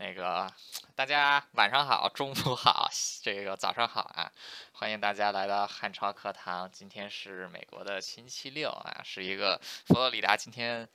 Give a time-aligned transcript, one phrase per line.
[0.00, 0.48] 那个
[0.94, 2.88] 大家晚上好，中午好，
[3.20, 4.30] 这个早上好啊！
[4.70, 6.70] 欢迎大家来到汉超课堂。
[6.70, 10.88] 今天是美国的星期六啊，是一个佛罗里达今天。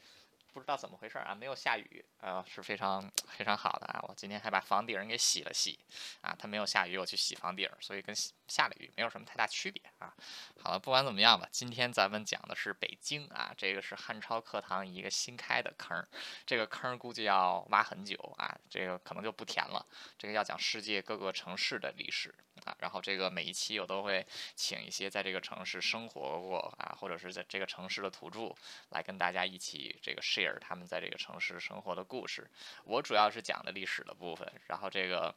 [0.53, 3.99] 不知道怎么回事啊，没有下雨，啊，是非常非常好的啊。
[4.07, 5.79] 我今天还把房顶给洗了洗，
[6.21, 8.15] 啊，它没有下雨，我去洗房顶，所以跟
[8.47, 10.13] 下了雨没有什么太大区别啊。
[10.59, 16.05] 好了，不管怎么样吧，今天咱们讲的是北京啊，这个是汉超课堂一个新开的坑，
[16.45, 19.85] 这个坑估计要挖很久啊，这个可能就不填了。
[20.17, 22.33] 这个要讲世界各个城市的历史
[22.65, 28.53] 啊，然后这个每一期我都会请一些在这个城市生活过啊，或者是在这个城市的土著
[28.89, 30.57] 来跟大家一起这个 share。
[30.59, 32.49] 他们在这个城市生活的故事，
[32.85, 35.35] 我主要是讲的历史的部分，然后这个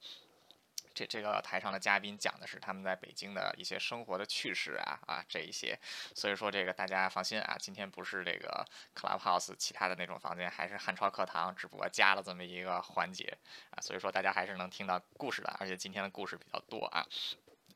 [0.96, 5.78] 这这个台上的嘉宾讲的是他们在北京的一些生活的趣事啊啊这一些，
[6.14, 8.64] 所以说这个大家放心啊，今天不是这个
[8.94, 13.36] Clubhouse 其他的那种房间，还是汉超课堂，只不过加了这么一个环节
[13.68, 17.06] 啊，所以说大家还是能听到故事的，而且今天的故事比较多啊。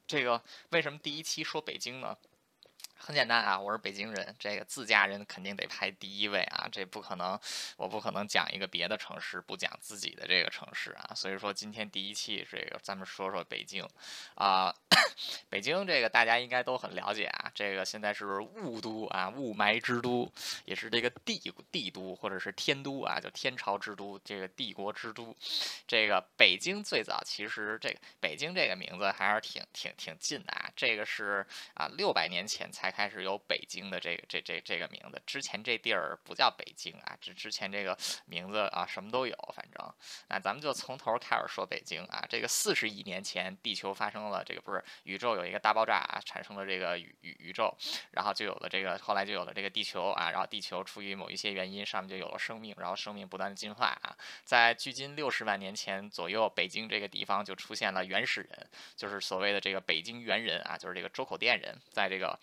[0.06, 2.16] 这个为什么第一期说北京呢？
[3.02, 7.40] 很简单啊，我是北京人，这个自家人肯定得排第一位啊，这不可能，
[7.78, 13.88] 我不可能讲一个别的城市不讲自己的这个城市啊，所以说今天第一期这个咱们说说北京，
[14.34, 14.72] 啊，
[15.48, 20.30] 北京这个大家应该都很了解啊，这个现在是雾都啊，雾霾之都，
[20.66, 21.40] 也是这个帝
[21.72, 25.34] 帝都或者是天都啊，就天朝之都，这个帝国之都，
[25.86, 32.89] 这个北京最早其实这个北京这个名字还是挺挺挺近的啊，这个是啊六百年前才。
[32.90, 37.96] 开始有北京的这个这这这个名字，之前这地儿不叫北京啊，之之前这个
[38.26, 39.94] 名字啊什么都有，反正
[40.28, 42.24] 那咱们就从头开始说北京啊。
[42.28, 47.76] 这个四十亿年前，地球发生了这个不是宇宙有一个大爆炸啊，产生了这个宇宇宇宙，
[48.12, 62.38] 然后就有了这个后来就有了这个地球啊，然后地球出于某一些原因，上面就有了生命，然后生命不断的进化啊，在距今六十万年前左右，北京这个地方就出现了原始人，就是所谓的这个北京猿人啊，就是这个周口店人，在这个。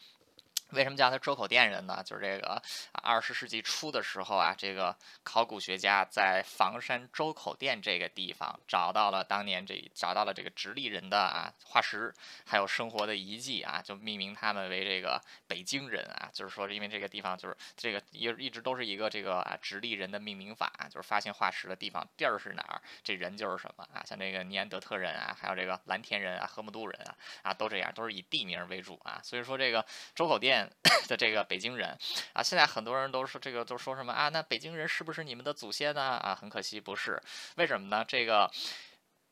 [0.72, 2.04] 为什么叫他周口店人呢？
[2.05, 2.61] 就是这个
[2.92, 12.14] 二十世纪初的时候啊，这个考古学家在房山周口店这个地方找到了当年这找到了这个直立人的啊化石，
[12.45, 16.30] 还有生活的遗迹啊，就命名他们为这个北京人啊。
[16.33, 24.04] 就是说，因为这个地方就是这个一一直都是一个这个啊直立人的命名法，就是发现化石的地方地儿是哪儿，这人就是什么啊。
[24.05, 29.22] 像这个尼安德特人啊，还有这个蓝田人啊、河姆渡人啊啊都这样，都是以地名为主啊。
[29.23, 30.56] 所以说这个周口店。
[31.09, 31.97] 的这个北京人
[32.33, 34.29] 啊，现在很多人都是这个都说什么啊？
[34.29, 36.01] 那北京人是不是你们的祖先呢？
[36.01, 37.21] 啊，很可惜不是，
[37.57, 38.05] 为什么呢？
[38.07, 38.49] 这个。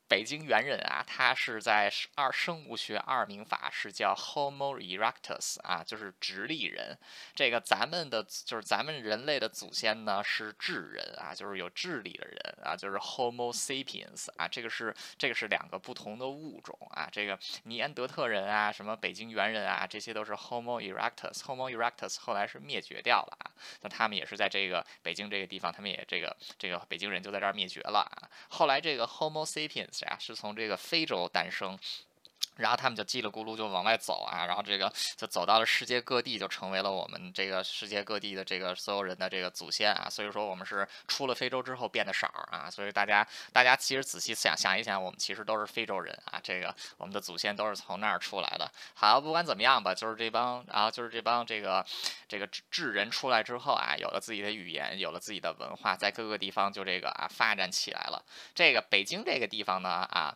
[0.08, 6.96] 北京猿人啊，他是在二生物学二名法是叫 Homo erectus 啊，就是直立人。
[7.34, 17.08] 这个咱们的就是咱们人类的祖先呢是智人啊，就是有智力的人啊，就是 Homo sapiens 啊，这个是这个是两个不同的物种啊。
[17.10, 21.38] 这个尼安德特人啊，什么北京猿人啊，这些都是 Homo erectus。
[21.40, 23.50] Homo erectus 后来是灭绝掉了啊，
[23.80, 28.30] 那他们也是在这个北京这个地方，他们也这个这个北京人就在这儿灭绝了啊。
[28.48, 29.95] 后来这个 Homo sapiens。
[30.04, 31.78] 啊，是从这个非洲诞生。
[32.56, 40.08] 然后他们就叽里咕噜就往外走啊，然后这个就走到了世界各地，就成为了我们这个世界各地的这个所有人的这个祖先啊。
[40.08, 42.70] 所以说我们是出了非洲之后变得少啊。
[42.70, 46.40] 所以大家大家其实仔细想想一想，我们其实都是非洲人啊。
[46.42, 48.72] 这个我们的祖先都是从那儿出来的。
[48.94, 51.84] 好，不管怎么样吧，就是这帮，然后就是这帮这个
[52.26, 58.24] 这个智人出来之后啊，有了自己的语言，有了自己的文化，在各个地方就这个啊发展起来了。
[58.54, 60.34] 这个北京这个地方呢啊。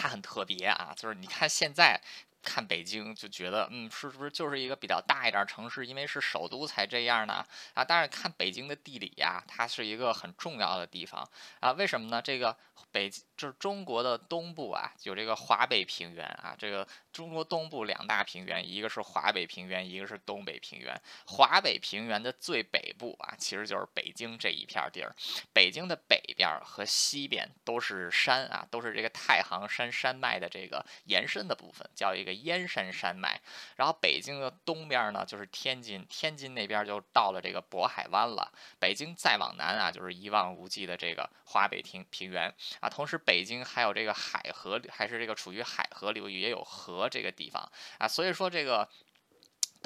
[0.00, 2.00] 它很特别啊，就是你看现在
[2.40, 7.44] 看北京就觉得，嗯，是不是就是一个比较大一点城市，因为是首都才这样呢？
[7.74, 11.28] 啊，但是看北京的地理呀，它是一个很重要的地方
[11.58, 12.22] 啊，为什么呢？
[12.22, 12.56] 这个
[12.92, 16.86] 北就是中国的东部啊，有这个华北平原啊，这个。
[17.10, 20.96] 中国东部两大平原，一个是华北平原，一个是东北平原。
[21.26, 25.12] 华北平原的最北部啊，其实就是北京这一片地儿。
[25.52, 33.40] 北京的北边和西边都是山啊，都是这个太行山山脉的这个延伸的部分，叫一个燕山山脉。
[33.74, 38.52] 然后北京的东边呢，就是天津，天津那边就到了这个渤海湾了。
[38.78, 42.88] 北京再往南啊，就是一望无际的这个华北平平原啊。
[42.88, 47.06] 同时，北京还有这个海河，还是这个处于海河流域，也有河。
[47.10, 48.88] 这个地方啊，所以说这个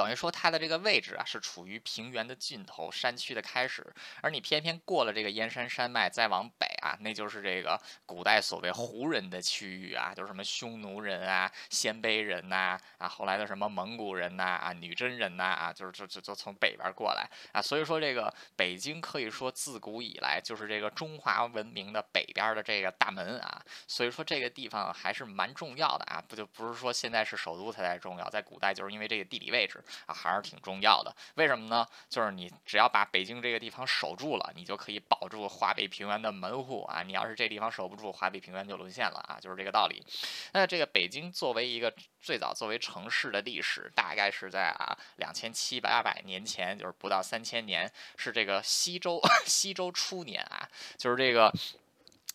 [0.03, 3.87] 等于说它的这个位置啊是处于平原的尽头，山区的开始，
[4.21, 17.31] 而你偏偏过了这个燕山山脉再往北啊，那就是这个古代所谓胡人的区域啊，就是什么匈奴人啊、鲜卑人呐啊，后来的什么蒙古人呐啊、女真人呐啊，就是就就就从北边过来。
[17.53, 31.15] 啊，所以说这个北京可以说自古以来就是这个中华文明的北边的这个大门啊，所以说这个地方还是蛮重要的啊，不就不是说现在是首都才才重要，在古代就是因为这个地理位置啊，还是挺重要的。
[31.35, 31.87] 为什么呢？
[32.09, 37.03] 就是你只要把北京这个地方守住了，你就可以保住华北平原的门户啊！
[37.03, 39.39] 你要是这地方守不住，华北平原就沦陷了啊！
[39.41, 40.05] 就是这个道理。
[40.53, 51.53] 那这个北京作为一个最早作为城市的历史，大概是在啊两千七八百年前，就是不到三千年，是这个西周 西周初年啊，就是这个。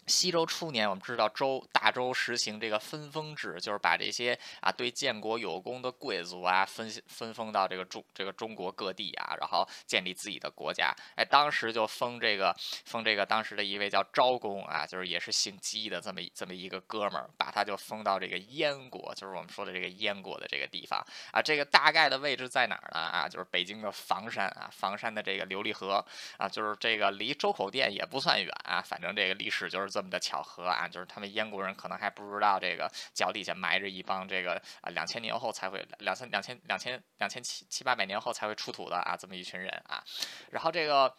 [0.07, 10.95] 西周初年，我们知道周大周实行这个分封制，就是把这些啊对建国有功的贵族啊分分封到这个中这个中国各地啊，然后建立自己的国家。
[11.15, 12.55] 哎，当时就封这个
[12.85, 21.41] 封这个当时的一位叫昭公啊，就是也是姓姬的这么这么一个哥们儿，把他就封到这个燕国，就是我们说的这个燕国的这个地方啊。
[21.41, 22.99] 这个大概的位置在哪儿呢？
[22.99, 26.01] 啊，就是北京的房山啊，房山的这个琉璃河
[26.37, 28.81] 啊，就是这个离周口店也不算远啊。
[28.81, 29.96] 反正这个历史就是。
[29.97, 40.03] 这么的巧合啊，就是他们燕国人可能还不知道这个脚底下埋着一帮这个啊，两千年后才会两三两千两千两千七七八百年后才会出土的啊，这么一群人啊，
[40.51, 41.11] 然后这个。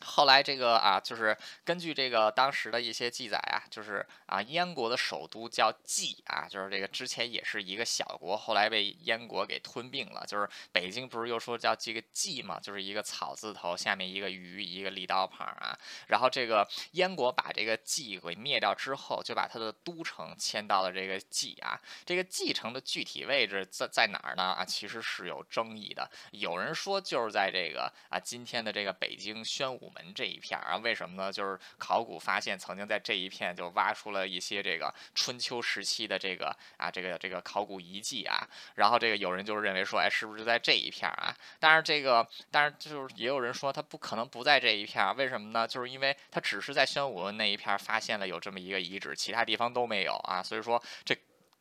[0.00, 10.24] 后来这个啊，就是根据这个当时的一些记载啊，就是啊，燕国的首都叫蓟啊，就是这个之前也是一个小国，后来被燕国给吞并了。
[10.28, 15.76] 就是北京不是又说叫这个蓟嘛，就是一个草字头下面一个鱼一个立刀旁啊。
[16.06, 21.80] 然后这个燕国把这个蓟给灭掉之后，就把它的都城迁到了这个蓟啊。
[22.06, 24.44] 这个蓟城的具体位置在在哪儿呢？
[24.44, 26.08] 啊，其实是有争议的。
[26.30, 29.87] 有人说就是在这个啊今天的这个北京宣武。
[29.94, 31.32] 门这一片儿啊，为什么呢？
[31.32, 38.46] 就是考古发现，曾经在这一片就挖出了一些这个春秋时期的这个啊，这个这个考古遗迹啊。
[38.74, 41.36] 然后这个有人就是认为说，哎，是不是在这一片儿啊？
[41.58, 45.12] 但是这个，但是就是也有人说，它不可能不在这一片儿。
[45.14, 45.66] 为什么呢？
[45.66, 50.42] 就是因为它只是在宣武那一片儿发现了有这么一个遗址，其他地方都没有啊。
[50.42, 51.16] 所以说这。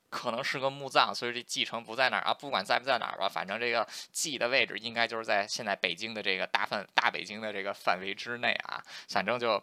[0.10, 2.34] 可能是个墓葬，所以这继承不在哪儿啊？
[2.34, 8.82] 不管在不在哪儿吧，反正这个祭的位置应该就是在现在北京的这个大范大北京的这个范围之内啊。
[9.10, 9.62] 反正就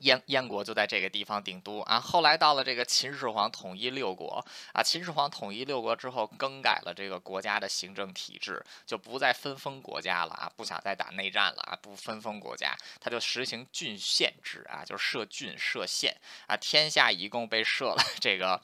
[0.00, 2.00] 燕燕国就在这个地方定都啊。
[2.00, 16.16] 后来到了这个秦始皇统一六国啊，秦始皇统一六国之后，更改了这个国家的行政体制，就不再分封国家了啊，不想再打内战了啊，不分封国家，他就实行郡县制啊，就设郡设县
[16.48, 18.60] 啊，天下一共被设了这个。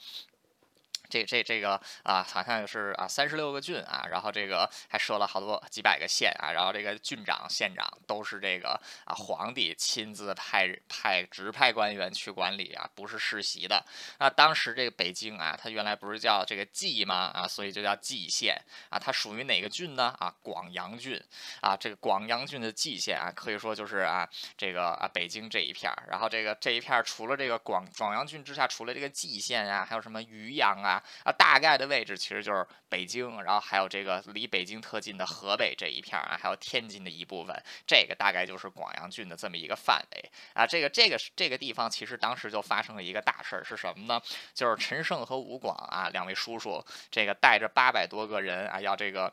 [1.13, 8.69] 这这这个啊，好像是啊三十六个郡啊，然后这个还设了好多几百个县啊，然后这个郡长、县长都是这个
[9.05, 13.85] 啊皇帝亲自派派直派官员去管理啊，不是世袭的。
[14.17, 17.31] 那当时这个北京啊，它原来不是叫这个蓟吗？
[17.35, 18.97] 啊，所以就叫蓟县啊。
[18.97, 20.15] 它属于哪个郡呢？
[20.17, 21.21] 啊，广阳郡
[21.61, 21.77] 啊。
[21.77, 24.27] 这个广阳郡的蓟县啊，可以说就是啊
[24.57, 26.07] 这个啊北京这一片儿。
[26.09, 31.02] 然后这个这一片儿除了这个广广阳郡之下，除了这个蓟县啊，还有什么渔阳啊？
[31.23, 37.55] 啊，大概的位置其实就是北京，然后还有这个离北京特近的河北这一片儿啊，还有天津的一部分，
[37.85, 40.65] 这个大概就是广阳郡的这么一个范围啊。
[40.65, 44.21] 这个这个这个地方其实当时就发生了一个大事儿，是什么呢？
[44.53, 49.31] 就是陈胜和吴广啊两位叔叔，这个带着八百多个人啊，要这个。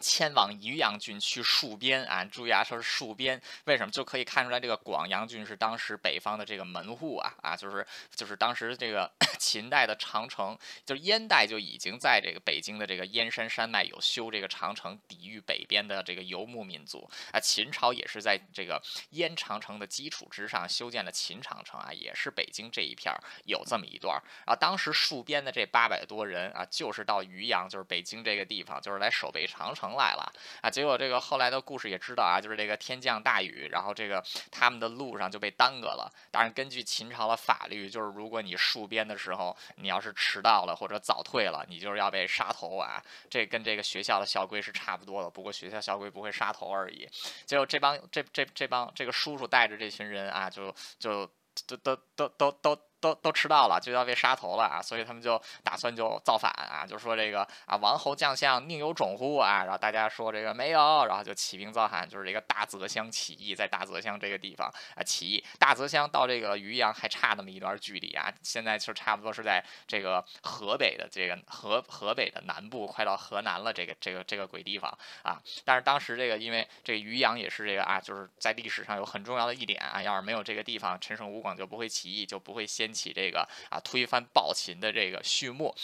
[0.00, 2.24] 迁往渔阳郡去戍边啊！
[2.24, 17.40] 注意啊，说是戍边，为什么就可以看出来这个广阳郡是当时北方的这个门户啊啊，就是就是当时这个 秦代的长城，就是燕代就已经在这个北京的这个燕山山脉有修这个长城，抵御北边的这个游牧民族啊。
[17.40, 24.54] 秦朝也是在这个燕长城的基础之上修建了秦长城啊，也是北京这一片儿有这么一段儿啊。
[24.54, 29.87] 当时戍边的这八百多人啊，就是到渔阳，就是北京这个地方，就是来守备长城。
[29.96, 30.70] 来了啊！
[30.70, 36.10] 结果这个后来的故事也知道啊，就是这个天降大雨，然后这个他们的路上就被耽搁了。
[36.30, 43.02] 当然，根据秦朝的法律，就是如果你戍边的时候，你要是迟到了或者早退了，你就是要被杀头啊！
[43.30, 47.08] 这跟这个学校的校规是差不多的，不过学校校规不会杀头而已。
[47.44, 51.26] 结果这帮这这这帮这个叔叔带着这群人啊，就就
[51.66, 74.90] 都都都都都都都迟到了，就要被杀头了啊，所以他们就打算就造反啊，就说这个啊王侯将相宁有种乎啊，然后大家说这个没有，然后就起兵造反，就是这个大泽乡起义，在大泽乡这个地方啊起义，大泽乡到这个渔阳还差那么一段距离啊，现在就差不多是在这个河北的这个河河北的南部，快到河南了，这个这个这个鬼地方
[75.22, 85.74] 啊，但是当时这个因为这个渔阳也是这个啊，就是在历史上有很重要的一点啊，要是没有这个地方，陈胜吴广就不会起义，就不会先引起这个啊推翻暴秦的这个序幕。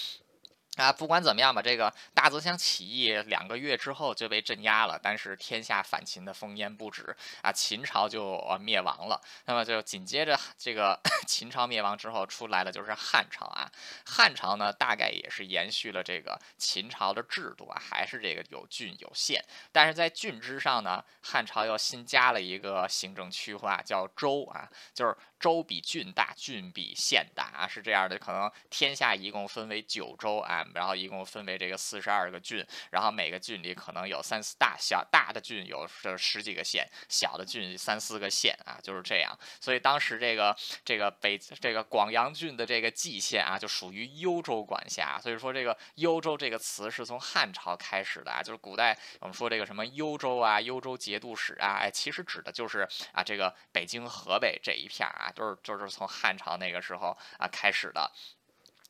[0.77, 9.21] 啊，不管怎么样吧，这个大泽乡起义两个月之后就被镇压了，但是天下反秦的烽烟不止啊，秦朝就灭亡了。
[9.45, 13.71] 那么就紧接着这个 秦朝灭亡之后出来的就是汉朝啊，
[14.05, 25.17] 汉朝呢大概也是延续了这个秦朝的制度啊，还是这个有郡有县，但是在郡之上呢，汉朝又新加了一个行政区划叫州啊，就是。
[25.41, 28.19] 州比郡大，郡比县大啊，是这样的。
[28.19, 39.39] 可能天下一共分为九州啊，然后一共分为这个四十二个郡，然后每个郡里可能有三四大小大的郡有这十几个县，小的郡三四个县啊，就是这样。
[39.61, 45.21] 所以当时这个这个北这个广阳郡的这个蓟县啊，就属于幽州管辖。
[45.21, 55.31] 所以说这个幽州这个词是从汉朝开始的啊，就是古代我们说这个什么幽州啊、幽州节度使啊，哎，其实指的就是啊这个北京、河北这一片啊。
[55.35, 58.11] 都是就是从汉朝那个时候啊开始的。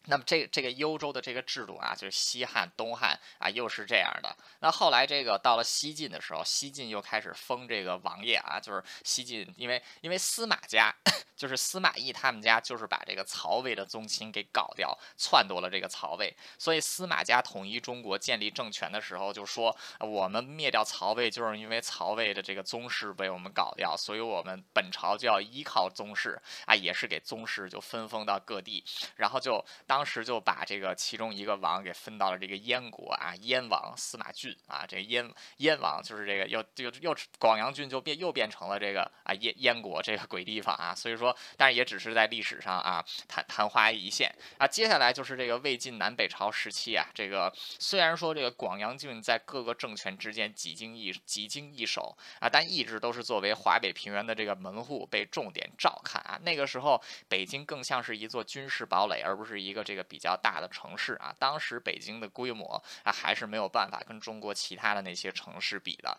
[0.07, 4.37] 那么这这个幽州的这个制度啊，就是西汉、东汉啊，又是这样的。
[4.61, 10.95] 那后来这个到了西晋的时候，西晋又开始封这个王爷啊，就是西晋，因为因为司马家，
[11.37, 28.85] 就是司马懿他们家，就是把这个曹魏的宗亲给搞掉，篡夺了这个曹魏，所以司马家统一中国、建立政权的时候，就说我们灭掉曹魏，就是因为曹魏的这个宗室被我们搞掉，所以我们本朝就要依靠宗室啊，也是给宗室就分封到各地，
[29.17, 29.65] 然后就
[29.95, 44.67] 当时就把这个其中一个王给分到了这个燕国啊，燕王司马俊啊，这个燕燕王就是这个又又又广阳郡就变又变成了这个啊燕燕国这个鬼地方啊，所以说，但也只是在历史上啊昙昙花一现啊。
[44.67, 56.37] 接下来就是这个魏晋南北朝时期啊，这个虽然说这个广阳郡在各个政权之间几经易几经易手啊，但一直都是作为华北平原的这个门户被重点照看啊。
[56.43, 59.84] 那个时候北京更像是一座军事堡垒，而不是一个。
[59.85, 66.19] 这个比较大的城市啊，当时北京的规模啊，还是没有办法跟中国其他的那些城市比的。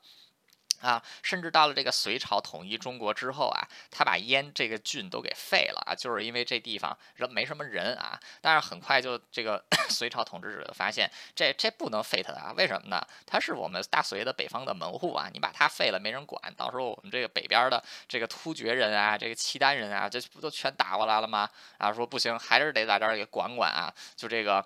[0.82, 8.20] 啊，甚至到了这个隋朝统一中国之后啊，他把燕这个郡都给废了啊，就是因为这地方人没什么人啊。
[8.42, 13.06] 但是很快就这个 隋朝统治者就发现，这这不能废他啊，为什么呢？
[13.26, 21.50] 他是我们大隋的北方的门户啊，你把他废了没人管，到时候我们这个北边的这个突厥人啊，这个契丹人啊，这不都全打过来了吗？
[21.78, 24.66] 啊，说不行，还是得在这儿给管管啊，就这个。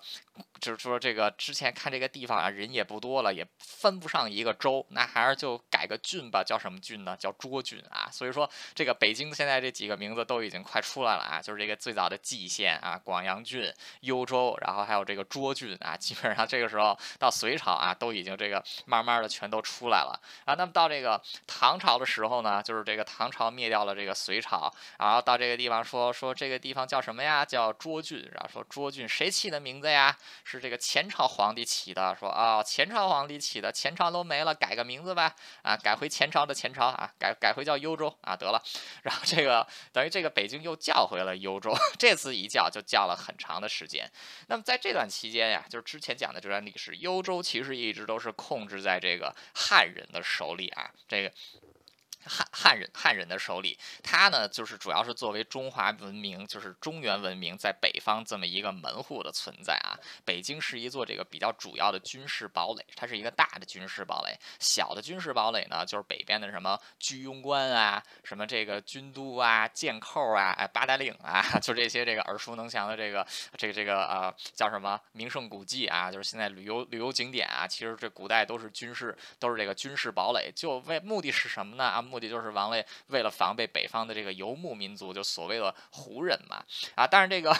[0.58, 7.16] 就是说，这个之前看这个地方啊，人也不多了，也分不上一个州，那还是就改个郡吧，叫什么郡呢？
[7.16, 8.08] 叫涿郡啊。
[8.10, 20.54] 所以说，这个北京现在这几个名字都已经快出来了啊，就是这个最早的蓟县啊、广阳郡、幽州，然后还有这个涿郡啊，基本上这个时候到隋朝啊，都已经这个慢慢的全都出来了啊。
[20.54, 27.44] 那么到这个唐朝的时候呢，就是这个唐朝灭掉了这个隋朝，然后到这个地方说说这个地方叫什么呀？
[27.44, 30.16] 叫涿郡，然后说涿郡谁起的名字呀？
[30.44, 38.62] 是这个前朝皇帝起的，说啊，前朝皇帝起的，前朝都没了，改个名字吧，啊，改改回前朝的前朝啊，改改回叫幽州啊，得了，
[39.02, 44.08] 然后这个等于这个北京又叫回了幽州， 这次一叫就叫了很长的时间。
[44.46, 51.32] 那么在这段期间呀，就是之前讲的这段历史，幽州其实一直都是控制在这个汉人的手里啊，这个。
[52.24, 59.98] 汉汉人汉人的手里，他呢就是主要是作为中华文明，就是中原文明在北方这么一个门户的存在啊。
[60.24, 64.38] 北京是一座这个比较主要的军事堡垒，它是一个大的军事堡垒。
[64.58, 82.02] 小的军事堡垒呢，就是北边的什么居庸关啊，什么这个军都啊、箭扣啊、哎八达岭啊， 就这些这个耳熟能详的这个这个这个呃叫什么名胜古迹啊，就是现在旅游旅游景点啊，其实这古代都是军事都是这个军事堡垒，就为目的是什么呢啊？
[82.10, 86.64] 目的就是王位为了防备北方的这个游牧民族，就所谓的胡人嘛，
[86.96, 87.56] 啊，但是这个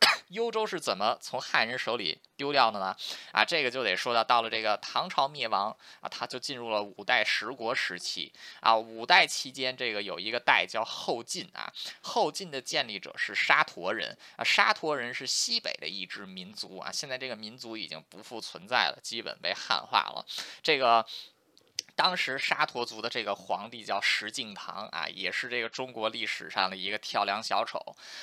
[0.28, 2.94] 幽州是怎么从汉人手里丢掉的呢？
[3.32, 8.76] 啊，这个就得说到到了这个唐朝灭亡啊，他就进入了五代十国时期啊。
[8.76, 11.72] 五代期间，这个有一个代叫后晋啊，
[12.02, 20.26] 后晋的建立者是沙陀人啊，沙陀人是西北的一支民族啊，现在这个民族已经不复存在了，基本被汉化了，
[20.62, 21.06] 这个。
[21.96, 27.80] 当时沙陀族的这个皇帝叫石敬瑭啊，也是这个中国历史上的一个跳梁小丑。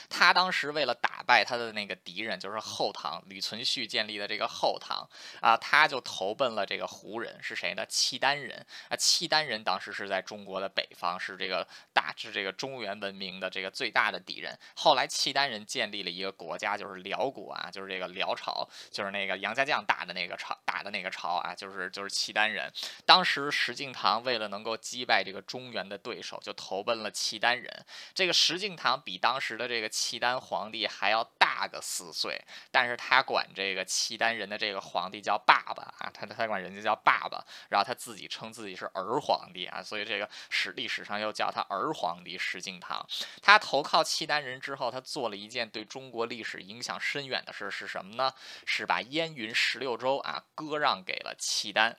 [0.07, 5.09] 他当时为了打败他的那个敌人，就是后唐吕存勖建立的这个后唐
[5.41, 7.83] 啊，他就投奔了这个胡人，是谁呢？
[7.87, 8.95] 契丹人啊。
[8.95, 14.55] 契丹人当时是在中国的北方，是这个大致这个中原文明的这个最大的敌人。
[14.75, 22.73] 后来契丹人建立了一个国家，就是辽国啊，就是这个辽朝，就是那个杨家将打的那个朝，打的那个朝啊，就是就是契丹人。
[23.05, 23.43] 当时。
[23.53, 27.85] 石敬瑭为了能够击败这个中原的对手，就投奔了契丹人。
[28.13, 43.05] 这个石敬瑭比当时的这个契丹皇帝还要大个四岁，但是他管这个契丹人的这个皇帝叫爸爸啊，他他管人家叫爸爸，然后他自己称自己是儿皇帝啊，所以这个史历史上又叫他儿皇帝石敬瑭。
[43.41, 48.33] 他投靠契丹人之后，他做了一件对中国历史影响深远的事是什么呢？
[48.65, 51.97] 是把燕云十六州啊割让给了契丹。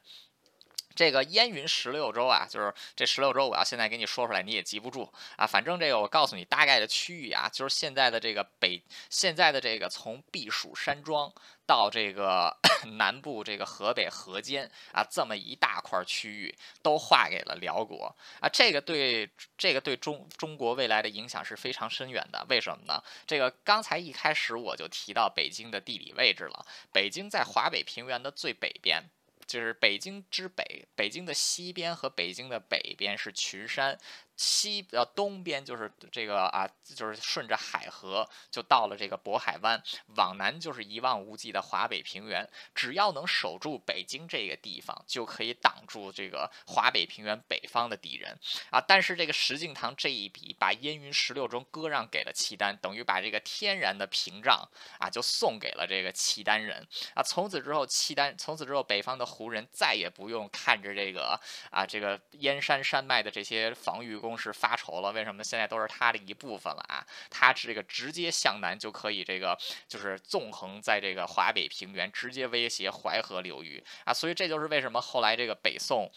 [0.94, 5.46] 这个燕云十六州啊，就是这十六州，我要现在给你说出来，你也记不住啊。
[5.46, 11.32] 反正这个我告诉你大概的区域啊，就是现在的这个北，现在的这个从避暑山庄
[11.66, 12.56] 到这个
[12.98, 18.48] 南部这个河北河间啊，这么一大块区域都划给了辽国啊。
[18.48, 22.46] 这个对这个对中中国未来的影响是非常深远的。
[22.48, 23.02] 为什么呢？
[23.26, 29.02] 这个刚才一开始我就提到北京的地理位置了，北京在华北平原的最北边。
[29.46, 33.98] 就是北京之北，北京的西边和北京的北边是群山。
[34.36, 39.80] 西呃东边就是这个啊，就是顺着海河就到了这个渤海湾，
[40.16, 42.44] 往南就是一望无际的华北平原。
[42.74, 48.36] 只要能守住北京这个地方，就可以挡住这个华北平原北方的敌人
[48.70, 48.80] 啊。
[48.80, 57.22] 但是这个石敬瑭这一笔把燕云十六州割让给了契丹，等于把这个天然的屏障啊就送给了这个契丹人啊。
[57.22, 64.23] 从此之后，契丹从此之后北方的胡人再也不用看着这个啊这个燕山山脉的这些防御。
[64.24, 67.06] 攻势发愁了，为什么现在都是他的一部分了啊？
[67.28, 74.14] 他这个直接向南就可以，这个就是纵横在这个华北平原，直接威胁淮河流域啊！
[74.14, 76.10] 所以这就是为什么后来这个北宋。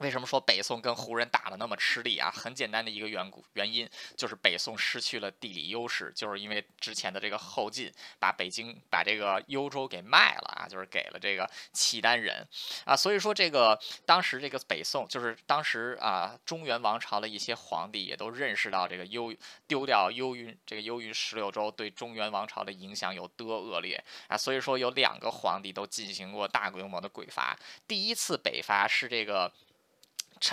[0.00, 2.30] 为什么说北宋跟胡人打的那么吃力啊？
[2.30, 12.46] 很简单的一个缘故，原因就是北宋失去了地理优势，就是因为之前的这个后晋把北京把这个幽州给卖了啊，就是给了这个契丹人
[12.86, 19.34] 啊，所以说这个当时这个北宋就是当时啊中原王朝的一些皇帝也都认识到这个幽
[19.66, 27.54] 丢掉幽云这个幽云十六州对中原王朝的影响有多恶劣啊，所以说有两个皇帝都进行过大规模的北伐，
[27.86, 29.52] 第一次北伐是这个。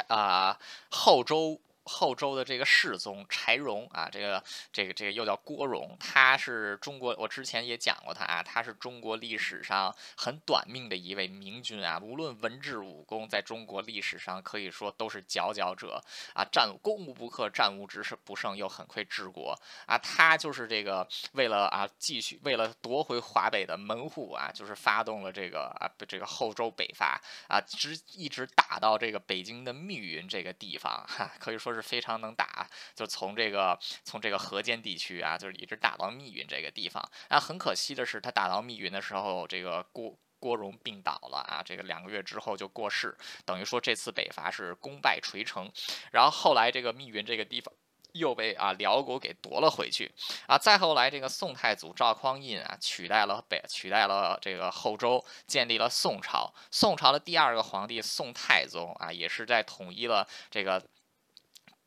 [0.08, 1.60] 啊，后周。
[1.88, 31.77] 后周的这个世宗柴荣啊，这个这个这个又叫郭荣，他是中国，我之前也讲过他啊，他是中国历史上很短命的一位明君啊，无论文治武功，在中国历史上可以说都是佼佼者啊，战攻无不克，战无之胜不胜，又很会治国啊，他就是这个为了啊继续为了夺回华北的门户啊，就是发动了这个啊这个后周北伐啊，直一直打到这个北京的密云这个地方哈，可以说是。
[31.78, 37.02] 是非常能打，就从这个从这个河间地区啊，就是一直打到密云这个地方。
[37.30, 45.72] 啊，很可惜的是，他打到密云的时候，这个郭郭荣病倒了啊，这个两个月之后就过世，等于说这次北伐是功败垂成。
[46.12, 47.74] 然后后来这个密云这个地方
[48.14, 50.12] 又被啊辽国给夺了回去
[50.48, 50.58] 啊。
[50.58, 56.54] 再后来这个宋太祖赵匡胤啊取代了北取代了这个后周，建立了宋朝。
[56.72, 60.84] 宋朝的第二个皇帝宋太宗啊，也是在统一了这个。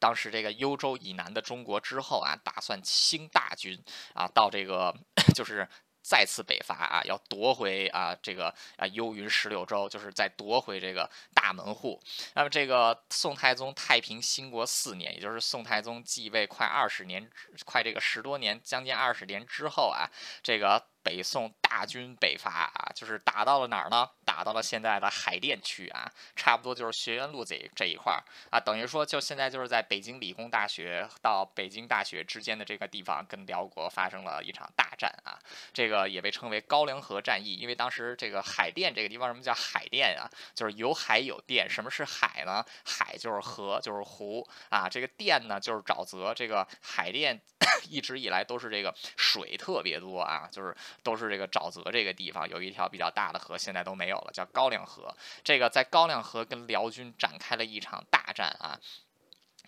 [0.01, 3.81] 当时这个幽州以南的中国之后啊，打算兴大军
[4.15, 4.93] 啊，到这个
[5.37, 5.69] 就是
[6.03, 12.01] 再次北伐啊，要夺回啊这个啊幽云十六州，就是再夺回这个大门户。
[12.35, 17.31] 那么这个宋太宗太平兴国四年，也就是宋太宗继位快二十年，
[17.65, 20.11] 快这个十多年，将近二十年之后啊，
[20.43, 20.87] 这个。
[21.03, 24.09] 北宋大军北伐啊，就是打到了哪儿呢？
[24.25, 35.39] 打到了现在的海淀区啊，差不多就是学院路这这一块儿啊，等于说就现在就是在北京理工大学到北京大学之间的这个地方，跟辽国发生了一场大战啊，
[35.73, 40.31] 这个也被称为高粱河战役，因为当时这个海淀这个地方什么叫海淀啊？
[40.55, 41.69] 就是有海有淀。
[41.69, 42.65] 什么是海呢？
[42.85, 44.89] 海就是河，就是湖啊。
[44.89, 46.33] 这个淀呢就是沼泽。
[46.35, 47.41] 这个海淀
[47.89, 50.75] 一直以来都是这个水特别多啊，就是。
[51.03, 55.15] 都是这个沼泽这个地方有一条比较大的河，现在都没有了，叫高粱河。
[55.45, 58.79] 这个在高粱河跟辽军展开了一场大战啊。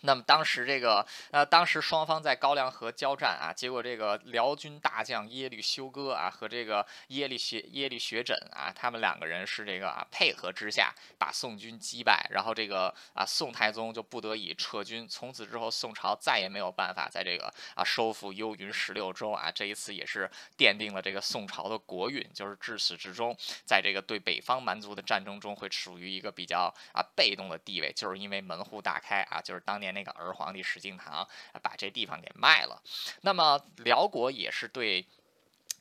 [0.05, 29.92] 那么当时这个呃，当时双方在高粱河交战啊，结果这个辽军大将耶律休哥啊和这个耶律学耶律学轸啊，他们两个人是这个啊配合之下把宋军击败，然后这个啊宋太宗就不得已撤军，从此之后宋朝再也没有办法在这个啊收复幽云十六州啊，这一次也是奠定了这个宋朝的国运，就是至此至终在这个对北方蛮族的战争中会处于一个比较啊被动的地位，就是因为门户大开啊，就是当年。
[29.93, 31.27] 那个儿皇帝石敬瑭
[31.63, 32.83] 把这地方给卖了，
[33.21, 35.07] 那么辽国也是对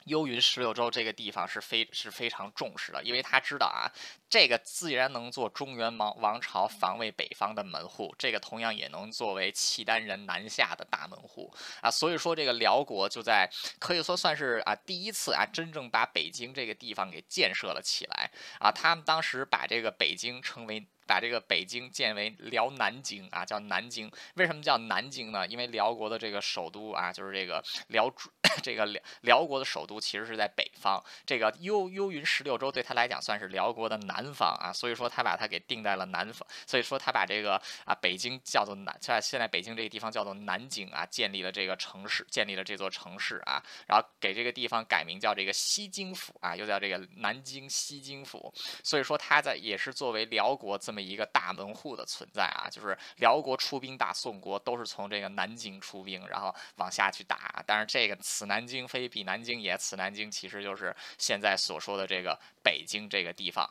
[0.06, 3.86] 幽云十六州这个地方是非是非常重视的，因为他知道啊，
[4.28, 13.47] 这个自然能做中原王王朝防卫北方的门户，这个同样也能作为契丹人南下的大门户啊，所以说这个辽国就在
[13.78, 20.88] 可以说算是啊第一次啊真正把北京这个地方给建设了起来啊，他们当时把这个北京称为。
[21.06, 24.10] 把这个北京建为辽南京啊，叫南京。
[24.36, 25.46] 为什么叫南京呢？
[25.48, 28.12] 因为辽国的这个首都啊，就是这个辽，
[28.64, 31.02] 这个辽辽国的首都其实是在北方。
[31.26, 36.48] 这个幽幽云十六州对他来讲算是辽国的南方啊，所以说他把它给定在了南方。
[36.66, 48.54] 所以说他把这个啊北京叫做南，在现在北京这个地方叫做南京啊，建立了这个城市，建立了这座城市啊，然后给这个地方改名叫这个西京府啊，又叫这个南京西京府。
[48.84, 50.78] 所以说他在也是作为辽国。
[50.82, 57.64] 这么一个大门户的存在啊，就是辽国出兵打宋国，都是从这个南京出兵，然后往下去打。
[57.66, 63.70] 但是这个此南京非彼南京也，此南京其实就是现在所说的这个北京这个地方。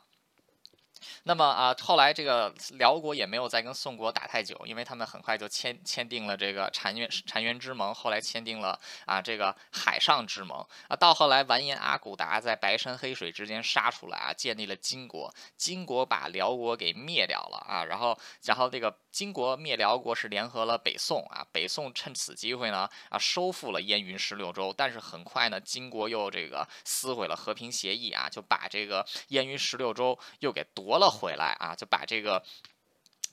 [1.23, 10.95] 那么啊，后来这个辽国也没有再跟宋国打太久，因为他们很快就签签订了这个澶渊澶渊之盟，后来签订了啊这个海上之盟啊。
[10.95, 17.83] 到后来完颜阿骨达在白山黑水之间杀出来啊，建立了金国，金国把辽国给灭掉了啊。
[17.83, 30.90] 然后然后这个金国灭辽国是联合了北宋啊，北宋趁此机会呢啊收复了燕云十六州，但是很快呢金国又这个撕毁了和平协议啊，就把这个燕云十六州又给夺。
[30.91, 32.43] 夺了回来啊，就把这个。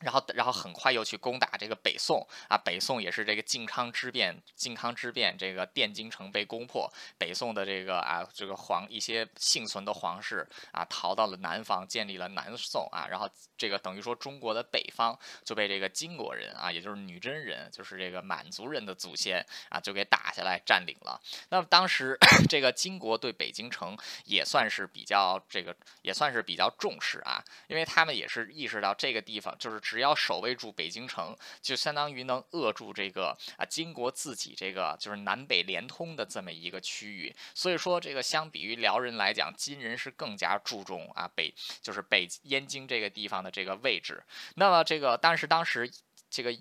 [0.00, 2.56] 然后，然后很快又去攻打这个北宋啊！
[2.56, 13.08] 北宋也是这个靖康之变，靖康之变，这个汴京城被攻破，北宋的这个啊，这个皇一些幸存的皇室啊，逃到了南方，建立了南宋啊。
[13.10, 21.20] 然后这个等于说中国的北方就被这个金国人啊，也就是女真人，就是这个满族人的祖先啊，就给打下来占领了。
[21.48, 22.16] 那么当时
[22.48, 29.82] 这个金国对北京城也算是比较这个，也算是比较重视啊，因为他们也是意识到这个地方就是。
[29.88, 37.34] 只要守卫住北京城，就相当于能扼住这个啊金国自己这个就是南北连通的这么一个区域。
[37.54, 44.22] 所以说，这个相比于辽人来讲，金人是更加注重啊北就是北燕京这个地方的这个位置。
[44.56, 45.90] 那么这个，但是当时
[46.28, 46.54] 这个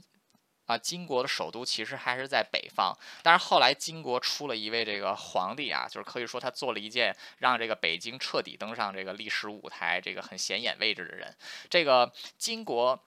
[0.67, 2.97] 啊金国的首都其实还是在北方。
[3.21, 11.35] 但是后来金国出了一位这个皇帝啊，就是可以说他做了一件让这个北京彻底登上这个历史舞台这个很显眼位置的人。
[11.69, 13.03] 这个金国。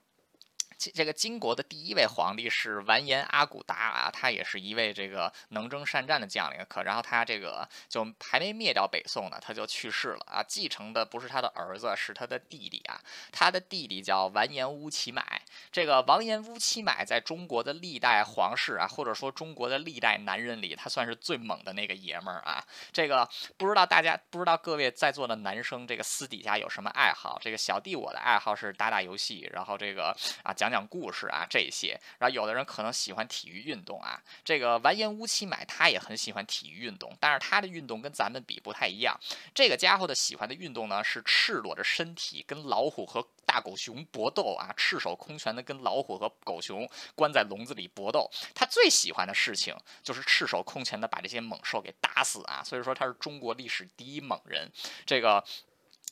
[0.89, 6.65] 这个金国的第一位皇帝是完颜阿骨达啊，他也是一位这个能征善战的将领。
[6.67, 10.41] 可然后他这个就还没灭掉北宋呢，他就去世了啊。
[10.41, 12.99] 继承的不是他的儿子，是他的弟弟啊。
[13.31, 15.41] 他的弟弟叫完颜乌齐买。
[15.71, 22.65] 这个完颜乌齐买在中国的历代皇室啊，或者说中国的历代男人里，他算是最猛的那个爷们儿啊。
[22.91, 27.37] 这个不知道大家不知道各位在座的男生这个私底下有什么爱好？
[27.39, 30.70] 这个小弟我的爱好是打打游戏，然后这个啊讲。
[30.71, 34.21] 讲故事啊，这些，然后有的人可能喜欢体育运动啊。
[34.43, 39.19] 这个完颜乌齐买他也很喜欢体育运动，但是他的运动跟咱们比不太一样。
[39.53, 48.29] 这个家伙的喜欢的运动呢，是赤裸着身体跟老虎和大狗熊搏斗啊，赤手空拳的跟老虎和狗熊关在笼子里搏斗。
[48.55, 52.63] 他最喜欢的事情就是赤手空拳的把这些猛兽给打死啊。
[52.63, 54.71] 所以说他是中国历史第一猛人。
[55.05, 55.43] 这个。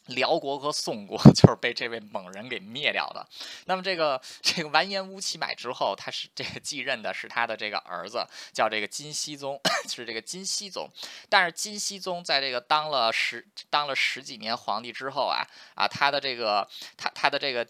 [0.09, 3.27] 辽国和宋国 就是被这位猛人给灭掉的。
[3.65, 10.89] 那么这个这个完颜乌齐买之后，他是这个继任的是他的这个儿子，叫这个金熙宗， 是这个金熙宗。
[11.29, 15.41] 但是金熙宗在这个当了十当了十几年皇帝之后啊
[15.75, 16.67] 啊，他的这个
[16.97, 17.67] 他他的这个。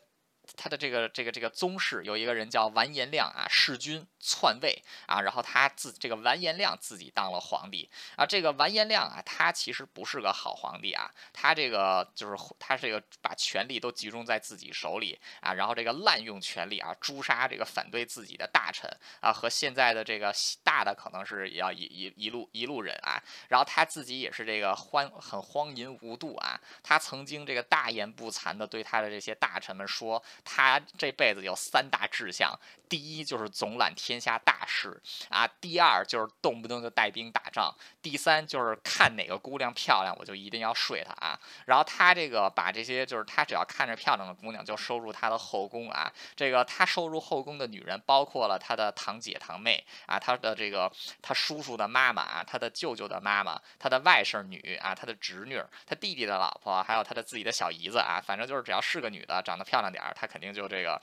[0.55, 8.25] 他的这个这个这个宗室有一个人叫完颜亮啊，弑君篡位啊，然后他自这个完颜亮自己当了皇帝啊。
[8.25, 18.89] 这个完颜亮啊，他其实不是个好皇帝啊，他这个就是他这个把权力都集中在自己手里啊，然后这个滥用权力啊，诛杀这个反对自己的大臣
[19.21, 20.33] 啊，和现在的这个
[20.63, 30.21] 大的可能是要一一一路一路人啊，然后他自己也是这个荒很荒淫无度啊，他曾经这个大言不惭的对他的这些大臣们说。
[30.43, 41.39] 他这辈子有三大志向：第一就是总揽天下大事啊；第二就是动不动就带兵打仗；第三就是看哪个姑娘漂亮，我就一定要睡她啊。
[41.65, 46.11] 然后他这个把这些就是他只要看着漂亮的姑娘就收入他的后宫啊。
[46.35, 61.01] 这个他收入后宫的女人包括了他的堂姐堂妹啊，他的这个他叔叔的妈妈啊，他的舅舅的妈妈，他的外甥女啊，他的侄女，他弟弟的老婆，还有他的自己的小姨子啊，反正就是只要是个女的，长得漂亮点儿，他肯定就这个。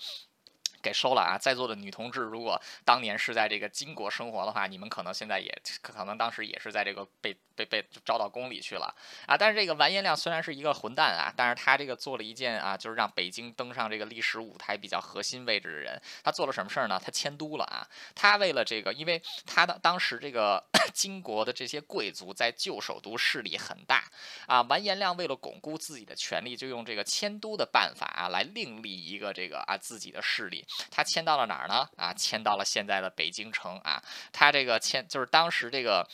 [0.83, 1.39] 给收了啊！
[1.39, 8.95] 在座的女同志，如果当年是在这个金国生活的话，你们可能现在也可能当时也是在这个被被被招到宫里去了
[9.27, 9.37] 啊！
[9.37, 16.01] 但是这个完颜亮虽然是一个混蛋啊，但是他这个做了一件啊，就是让北京登上这个历史舞台比较核心位置的人。
[16.23, 17.01] 他做了什么事儿呢？
[17.03, 17.87] 他迁都了啊！
[18.15, 20.62] 他为了这个，因为他的当时这个
[20.93, 24.05] 金国的这些贵族在旧首都势力很大
[24.47, 30.66] 啊，完颜亮为了巩固自己的权力，就用这个迁都的办法啊，来另立一个这个啊自己的势力。
[30.91, 31.89] 他迁到了哪儿呢？
[31.97, 34.03] 啊，迁到了现在的北京城啊。
[34.33, 36.09] 他这个迁就是当时这个。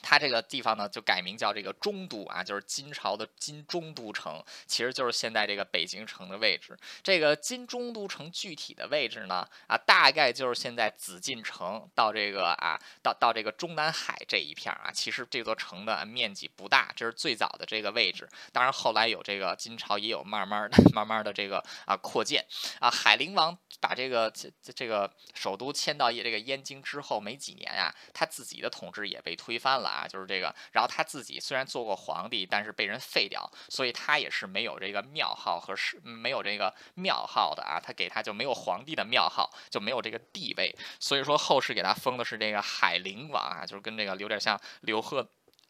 [0.00, 6.76] 它这个地方呢，就改名叫这个中都啊，就是金朝的金中都城，其实就是现在这个北京城的位置。
[7.02, 14.90] 这个金中都城具体的位置呢，啊，大概就是现在紫禁城到这个啊，到到这个中南海这一片啊。
[14.92, 18.28] 其实这座城的面积不大，这是最早的这个位置。
[18.52, 22.44] 当然后来有这个金朝也有慢慢的、慢慢的这个啊扩建
[22.78, 22.90] 啊。
[22.90, 29.87] 海陵王把这个这这个首都迁到这个燕京之后没几年啊，他自己的统治也被推翻了。
[29.88, 45.28] 啊，就是这个，然后他自己虽然做过皇帝，但是被人废掉，所以他也是没有这个庙号和是没有这个庙号的啊，他给他就没有皇帝的庙号，就没有这个地位，所以说后世给他封的是这个海陵王啊，就是跟这个有点像刘贺。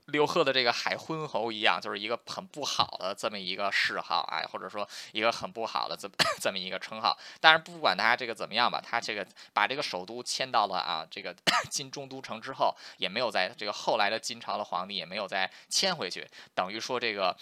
[0.09, 7.16] 刘贺的这个海昏侯一样，就是一个很不好的这么一个谥号啊，或者说一个很不好的这么 这么一个称号。
[7.40, 11.35] 但是不管他这个怎么样吧，他这个把这个首都迁到了啊这个
[11.71, 17.37] 金中都城之后，也没有在这个后来的金朝的皇帝也没有再迁回去，等于说这个。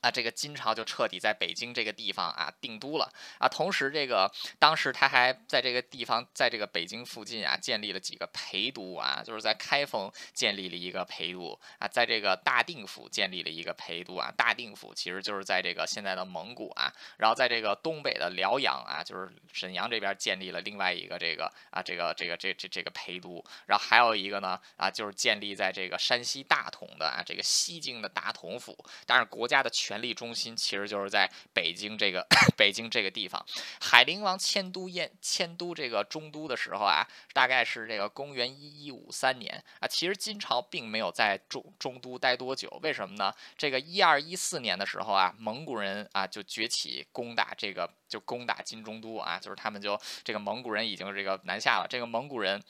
[0.00, 3.48] 啊，这个金朝就彻底在北京这个地方啊定都了啊。
[3.48, 14.32] 同时，这个当时他还在这个地方，在这个北京附近啊建立了几个陪都啊，就是在开封建立了一个陪都啊，在这个大定府建立了一个陪都啊。
[14.36, 29.68] 大定府其实就是在这个现在的蒙古啊，然后在这个东北的辽阳啊，就是沈阳这边建立了另外一个这个啊这个这个这这这个陪都，然后还有一个呢啊就是建立在这个山西大同的啊这个西京的大同府，但是国家的。
[29.88, 32.26] 权力中心其实就是在北京这个
[32.58, 33.42] 北京这个地方。
[33.80, 39.88] 海陵王迁都燕迁都这个中都的时候啊，大概是这个公元一一五三年啊。
[39.88, 43.32] 其实金朝并没有在中中都待多久，为什么呢？
[43.56, 52.62] 这个一二一四年的时候啊，蒙古人啊就崛起攻打这个就攻打金中都啊，就是他们就这个蒙古人已经这个南下了，这个蒙古人。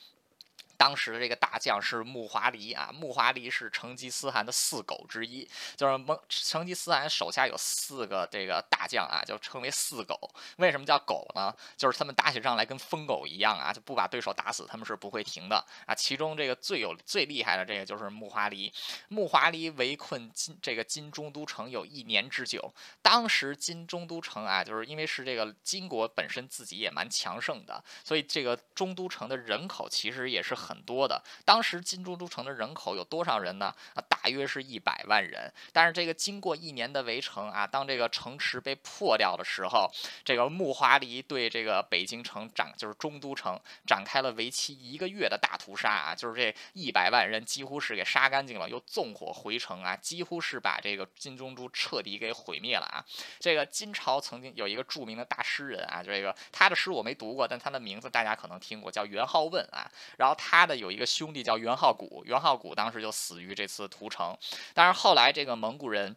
[0.79, 10.17] 当时的这个大将是木华黎啊，木华黎是成吉思汗的四狗之一，就是蒙成吉思汗手下有四个这个大将啊，就称为四狗。
[10.55, 11.53] 为什么叫狗呢？
[11.75, 15.93] 就是他们打起仗来跟疯狗一样啊，就不把对手打死，他们是不会停的啊。
[15.93, 18.71] 其中这个最有最厉害的这个就是木华黎，
[19.09, 22.73] 木华黎围困金这个金中都城有一年之久。
[23.01, 30.68] 当时金中都城啊，就是因为是这个金国本身自己也蛮强盛的，所以这个中都城的人口其实也是很。
[30.69, 33.73] 很多的，当时金中都城的人口有多少人呢？
[33.95, 35.51] 啊，大约是一百万人。
[35.73, 39.89] 但是这个经过一年的围城啊，当这个城池被破掉的时候，
[40.23, 53.03] 这个木华黎对这个北京城展，就是中都城展开了为期一个月的大屠杀啊，就是这一百万人几乎是给杀干净了，又纵火回城啊，几乎是把这个金中都彻底给毁灭了啊。
[53.39, 59.89] 这个金朝曾经有一个著名的大诗人啊，这个他的诗我没读过，但他的名字大家可能听过，叫元好问啊。
[60.17, 60.58] 然后他。
[60.59, 64.37] 他的有一个兄弟叫元好古，元好古当时就死于这次屠城。
[64.73, 66.13] 但是后来这个蒙古人，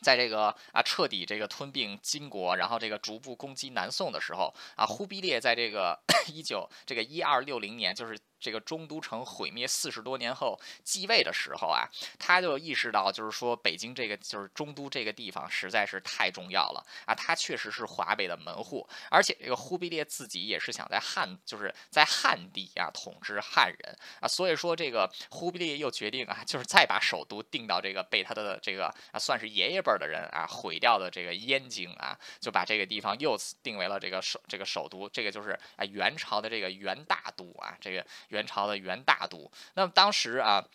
[0.00, 6.00] 在这个啊彻底这个吞并金国，然后这个逐步攻击南宋的时候啊，忽必烈在这个
[6.32, 8.18] 一九这个一二六零年，就是。
[8.40, 38.06] 这个中都城毁灭四十多年后继位的时候啊，他就意识到，就是说北京这个就是中都这个地方实在是太重要了啊，他确实是华北的门户，而且这个忽必烈自己也是想在汉，就是在汉地啊统治汉人啊，所以说这个忽必烈又决定啊，就是再把首都定到这个被他的这个啊算是爷爷辈的人啊毁掉的这个燕京啊，就把这个地方又定为了这个首这个首都，这个就是啊元朝的这个元大都啊这个。
[38.28, 40.66] 元朝的元大都，那么当时啊。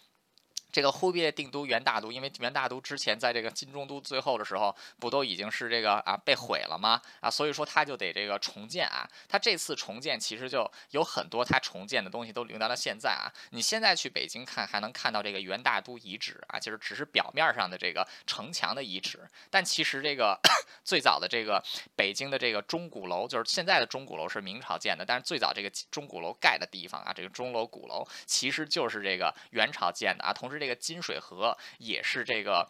[0.74, 7.00] 这个忽必烈定都元大都，因为元大都之前在这个金中都最后的时候，不都已经是这个啊被毁了吗？
[7.20, 9.08] 啊，所以说他就得这个重建啊。
[9.30, 13.30] 他这次重建其实就有很多他重建的东西都留到了现在啊。
[13.52, 19.20] 你现在去北京看，还能看到这个元大都遗址啊，就是只是表面上的这个城墙的遗址，
[19.52, 20.36] 但其实这个
[20.84, 21.64] 最早的这个
[21.96, 30.62] 北京的这个钟鼓楼，就是现在的钟鼓楼是明朝建的，但是最早这个钟鼓楼盖的地方啊，这个钟楼鼓楼其实就是这个元朝建的啊，同时。
[30.63, 32.69] 这个金水河也是这个。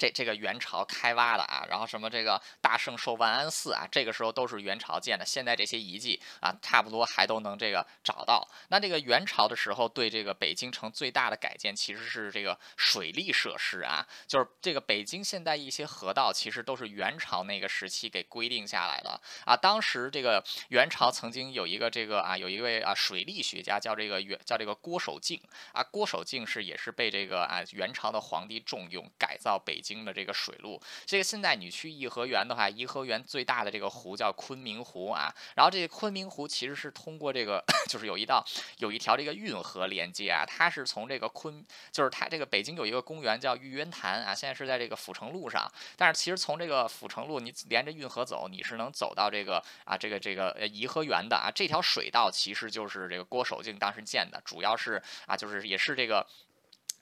[0.00, 5.26] 这这个元朝开挖的啊，然后什么这个大圣寿万安寺啊，这个时候都是元朝建的。
[5.26, 8.48] 现在这些遗迹啊，差不多还都能这个找到。
[8.68, 19.54] 那这个元朝的时候对这个北京城最大的改建其实是这个水利设施啊，就是这个北京现在一些河道其实都是元朝那个时期给规定下来的啊。
[19.54, 25.38] 当时这个元朝曾经有一个这个啊，有一位啊水利学家叫这个元叫这个郭守敬
[25.74, 29.89] 啊，郭守敬是也是被这个啊元朝的皇帝重用改造北京。
[29.90, 38.44] 京的这个水路，这个现在你去颐和园的话，颐和园最大的这个湖叫昆明湖啊，然后这个昆明湖其实是通过这个， 就是有一道
[38.78, 56.24] 有一条这个运河连接啊，它是从这个昆，就是它这个北京有一个公园叫玉渊潭啊，现在是在这个阜成路上，但是其实从这个阜成路你连着运河走，你是能走到这个啊这个这个颐和园的啊，这条水道其实就是这个郭守敬当时建的，主要是啊就是也是这个。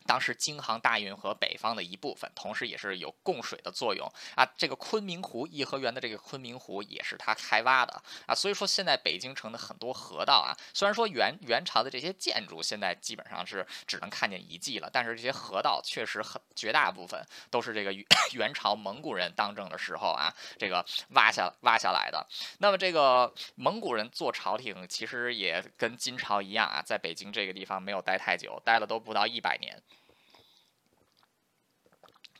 [0.08, 4.46] 当时京杭大运河北方的一部分，同时也是有供水的作用啊。
[4.56, 8.34] 这个昆明湖颐和园的这个昆明湖也是它开挖的啊。
[8.34, 17.92] 所以说现在北京城的很多河道啊，虽然说元元朝的这些建筑现在基本上是只能看见遗迹了，但是这些河道确实很绝大部分都是这个
[18.32, 22.26] 元朝蒙古人当政的时候啊，这个挖下挖下来的。
[22.60, 29.78] 那么这个蒙古人做朝廷其实也跟金朝一样啊，在北京这个地方没有待太久，待了都不到一百年。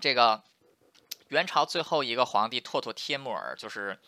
[0.00, 0.42] 这个
[1.28, 3.98] 元朝最后一个皇帝拓拓帖木儿，就是。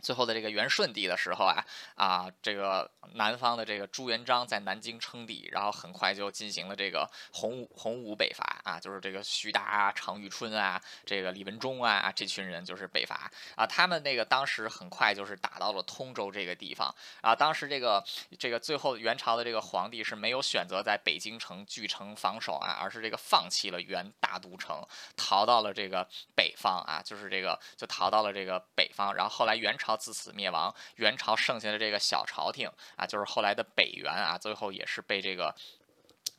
[0.00, 1.64] 最后的这个元顺帝的时候啊
[1.96, 18.04] 啊，这个南方的这个朱元璋在南京称帝，然后很快就进行了这个洪武洪武北伐啊，就是这个徐达啊、常遇春啊、这个李文忠啊这群人就是北伐啊，他们那个当时很快就是打到了通州这个地方啊，当时这个
[18.38, 24.80] 这个最后元朝的这个皇帝是没有选择在北京城据城防守啊，而是这个放弃了元大都城，
[25.16, 26.06] 逃到了这个
[26.36, 29.87] 北方啊，就是这个就逃到了这个北方，然后后来元朝。
[29.88, 35.54] 朝自此灭亡，元朝剩下的这个小朝廷啊，就是后来的北元啊，最后也是被这个。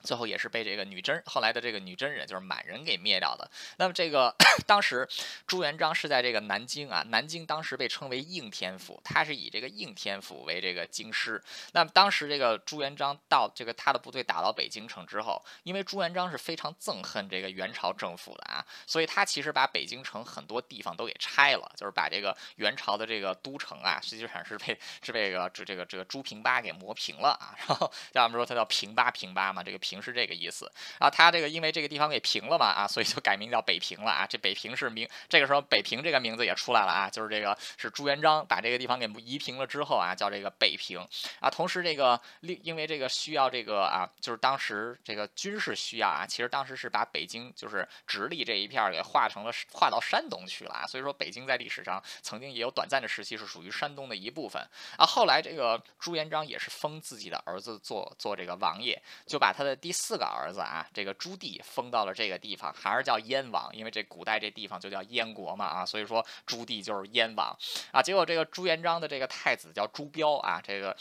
[0.04, 3.50] 最后也是被这个女真后来的这个女真人就是满人给灭掉的。
[3.78, 4.34] 那么这个
[4.66, 5.08] 当时
[5.48, 11.42] 朱元璋是在这个南京啊，南京当时被称为应天府，他是以这个应天府为这个京师。
[11.74, 27.56] 那么当时这个朱元璋到这个他的部队打到北京城之后，因为朱元璋是非常憎恨这个元朝政府的啊，所以他其实把北京城很多地方都给拆了，就是把这个元朝的这个都城啊，实际上是被是被这个这这个这个朱平八给磨平了啊。
[27.68, 30.00] 然后要我们说他叫平八平八嘛，这个平。
[30.00, 34.26] 是这个意思啊，他这个因为这个地方给平了嘛啊，所以就改名叫北平了啊。
[34.26, 41.06] 这北平是名，这个时候北平这个名字也出来了啊，就是这个是朱元璋把这个地方给移平了之后啊，叫这个北平
[41.42, 41.50] 啊。
[41.50, 50.88] 同时这个另因为这个需要这个啊，就是当时这个军事需要啊，其实当时是把北京就是直隶这一片给划成了划到山东去了啊。
[50.88, 54.62] 所以说北京在历史上曾经也有短暂的时期是属于山东的一部分
[54.98, 55.06] 啊。
[55.06, 59.69] 后来这个朱元璋也是封自己的儿子做做这个王爷，就把他的。
[59.76, 67.58] 第四个儿子啊，这个朱棣封到了这个地方，还是叫燕王，因为这古代这地方就叫燕国嘛啊，所以说朱棣就是燕王
[67.92, 68.02] 啊。
[68.02, 70.96] 结果这个朱元璋的这个太子叫朱标啊，这个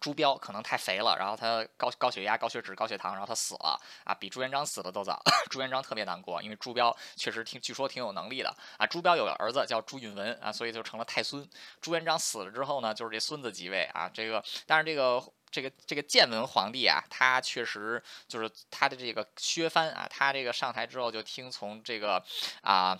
[0.00, 5.20] 朱标可能太肥了，然后他高高血压、高血脂、高血糖，然后他死了啊，比朱元璋死的都早。
[5.50, 8.86] 朱元璋特别难过，因为朱标确实挺，据说挺有能力的啊。
[8.86, 11.48] 朱标有个儿子叫朱允文啊，所以就成了太孙。
[11.80, 15.22] 朱元璋死了之后呢，就是这孙子即位啊，这个但是这个。
[15.50, 22.24] 这个这个建文皇帝啊，他确实就是他的这个削藩啊，他这个上台之后就听从这个
[22.62, 22.98] 啊。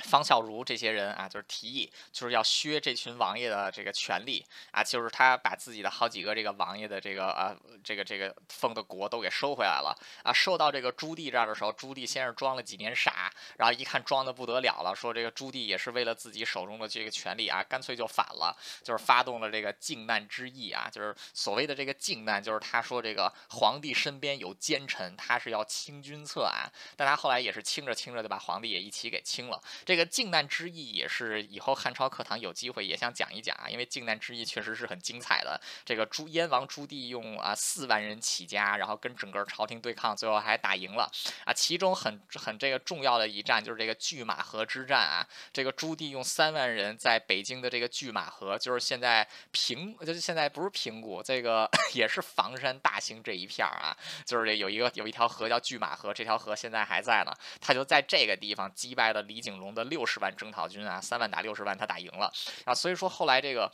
[0.00, 10.32] 方孝孺这些人啊，就是提议，就是要削这群王爷的这个权利啊，就是他把自己的好几个这个王爷的这个呃这个这个封的国都给收回来了啊。
[10.32, 29.62] 收到这个朱棣这儿的时候，朱棣先是装了几年傻，然后一看装的不得了了，说这个朱棣也是为了自己手中的这个权利啊，干脆就反了，就是发动了这个靖难之役啊，就是所谓的这个靖难，就是他说这个皇帝身边有奸臣，他是要清君侧啊，但他后来也是清着清着就把皇帝也一起给清了。
[29.84, 35.60] 这个靖难之役也是以后汉朝课堂有机会也想讲一讲啊，因为靖难之役确实是很精彩的。
[35.84, 41.10] 这个朱燕王朱棣用啊四万人起家，然后跟整个朝廷对抗，最后还打赢了
[41.44, 41.52] 啊。
[41.52, 45.26] 其中很很这个重要的一战就是这个拒马河之战啊。
[45.52, 57.32] 这个朱棣用三万人在北京的这个拒马河，就是现在平就是现在不是平谷，这个 也是房山大兴这一片儿啊，就是这有一个有一条河叫拒马河，这条河现在还在呢。
[57.60, 62.32] 他就在这个地方击败了李景龙的六十万征讨军啊，三万打六十万，他打赢了
[62.64, 62.74] 啊。
[62.74, 63.70] 所以说后来这个。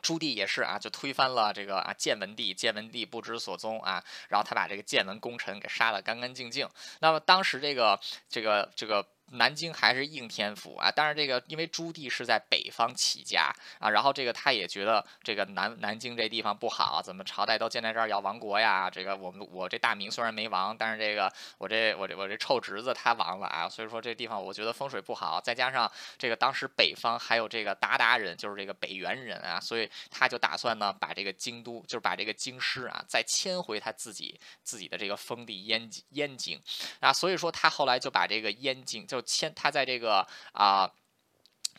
[0.00, 6.68] 朱棣也是啊，就推翻了这个啊建文帝，建文帝不知所踪啊，然后他把这个建文功臣给杀了干干净净。
[6.98, 9.06] 那么当时这个这个这个。
[9.32, 18.90] 南京还是应天府啊，但是这个因为朱棣是在北方起家啊，然后这个他也觉得这个南南京这地方不好，怎么朝代都建在这儿要亡国呀？
[18.90, 36.60] 这个我们我这大明虽然没亡，但是这个我这我这我这臭侄子他亡了啊，所以说这地方我觉得风水不好，再加上这个当时北方还有这个鞑靼人，就是这个北元人啊，所以他就打算呢把这个京都，就是把这个京师啊再迁回他自己自己的这个封地燕京燕京
[37.00, 39.21] 啊，所以说他后来就把这个燕京就。
[39.22, 40.92] 迁他在这个啊。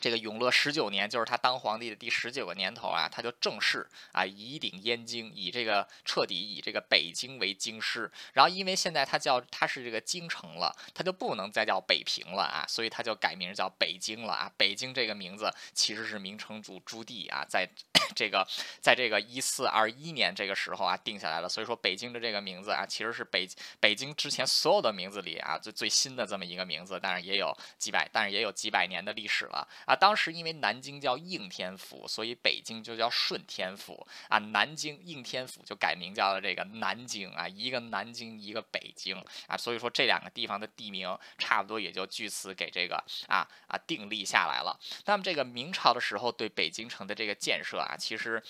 [0.02, 8.12] 这个永乐十九年，就是他当皇帝的第十九个年头啊，他就正式啊以鼎燕京，以这个彻底以这个北京为京师。
[8.34, 14.52] 然后因为现在他叫他是这个京城了，他就不能再叫北平了啊，所以他就改名叫北京了啊。
[14.58, 17.70] 北京这个名字其实是明成祖朱棣啊，在
[18.14, 18.48] 这个
[18.80, 21.50] 在这个一四二一年这个时候啊定下来了。
[21.50, 23.48] 所以说北京的这个名字啊，其实是北
[23.80, 29.96] 北京之前所有的名字里啊最最新的这么一个名字，但是也有几百，但是也有几百年的历史了啊。
[29.96, 34.38] 当时因为南京叫应天府，所以北京就叫顺天府啊。
[34.38, 39.58] 南京应天府就改名叫了这个南京啊，一个南京，一个北京啊。
[39.58, 42.96] 所以说这两个地方的地名差不多也就据此给这个
[43.28, 44.80] 啊啊定立下来了。
[45.06, 48.44] 那么这个明朝的时候对北京城的这个建设啊，其实。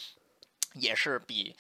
[0.74, 1.56] 也是比，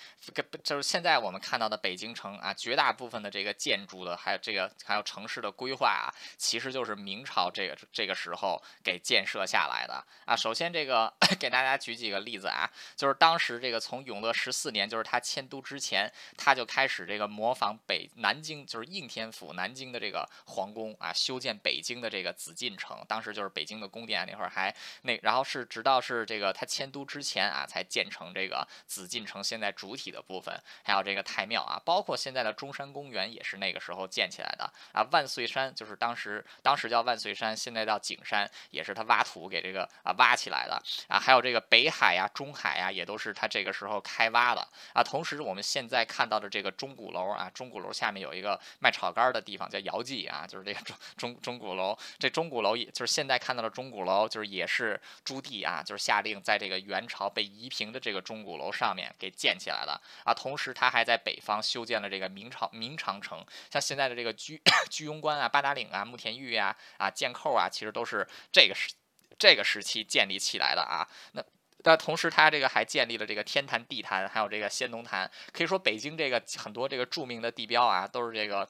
[0.64, 10.36] 就是现在我们看到的北京城啊，绝大部分的这个建筑的，还有这个还有城市的规划啊，其实就是明朝这个这个时候给建设下来的啊。
[10.36, 23.05] 首先这个 给大家举几个例子啊，就是当时这个从永乐十四年，就是他迁都之前，他就开始这个模仿北南京，就是应天府南京的这个皇宫啊，修建北京的这个紫禁城。
[23.07, 29.02] 当时就是北京的宫殿那会儿还那，然后是直到是这个他迁都之前啊，才建成这个紫。
[29.03, 35.05] 紫禁城现在主体的部分，还有这个太庙啊，包括现在的中山公园也是那个时候建起来的啊。
[35.11, 41.19] 万岁山就是当时当时叫万岁山，现在叫景山，也是他挖土给这个啊挖起来的啊。
[41.19, 45.03] 还有这个北海呀、中海呀，也都是他这个时候开挖的啊。
[45.03, 51.97] 同时我们现在看到的这个钟鼓楼啊，钟鼓楼下面有一个卖炒肝的地方叫姚记啊，就是这个钟钟钟鼓楼。
[52.17, 58.92] 这钟鼓楼也就是现在看到的钟鼓楼，就是也是朱棣啊，就是下令在这个元朝被夷平的这个钟鼓楼上。
[58.93, 60.33] 面给建起来了啊！
[60.33, 68.93] 同时，他还在北方修建了这个明朝明长城，像现在的这个居 居庸关啊、八达岭啊、慕田峪啊、啊箭扣啊，其实都是这个时
[69.37, 71.07] 这个时期建立起来的啊。
[71.31, 71.43] 那
[71.85, 75.29] 那同时，他这个还建立了这个天坛、地坛，还有这个仙农坛。
[75.51, 78.67] 可以说，北京这个很多这个著名的地标啊，都是这个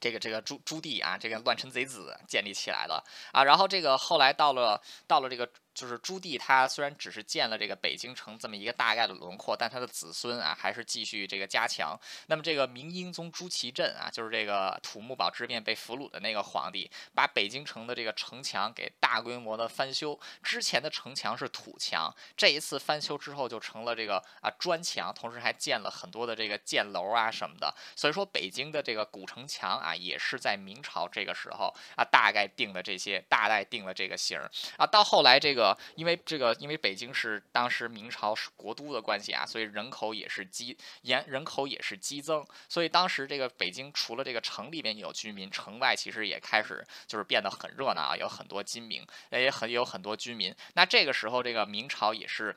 [0.00, 3.44] 这个这个朱朱棣啊，这个乱臣贼子建立起来的啊。
[3.44, 5.48] 然后这个后来到了到了这个。
[5.78, 11.96] 就是朱棣，他虽然只是建了这个北京城这么一个大概的轮廓，但他的子孙啊，还是继续这个加强。
[12.26, 20.18] 那么这个明英宗朱祁镇啊，就是这个土木堡之变被俘虏的那个皇帝，把北京城的这个城墙给大规模的翻修。
[20.42, 27.72] 之前的城墙是土墙，这一次翻修之后就成了这个啊砖墙，同时还建了很多的这个箭楼啊什么的。
[27.94, 34.84] 所以说北京的这个古城墙啊，也是在明朝这个时候啊大概定的这些，大概定了这个型儿啊。
[34.84, 35.67] 到后来这个。
[35.94, 50.54] 因为这个，因为北京是当时明朝是国都的关系啊，所以人口也是激延，人口也是激增，所以当时这个北京除了这个城里面有居民，城外其实也开始就是变得很热闹啊，有很多金明，也很有很多居民。
[50.74, 52.54] 那这个时候，这个明朝也是。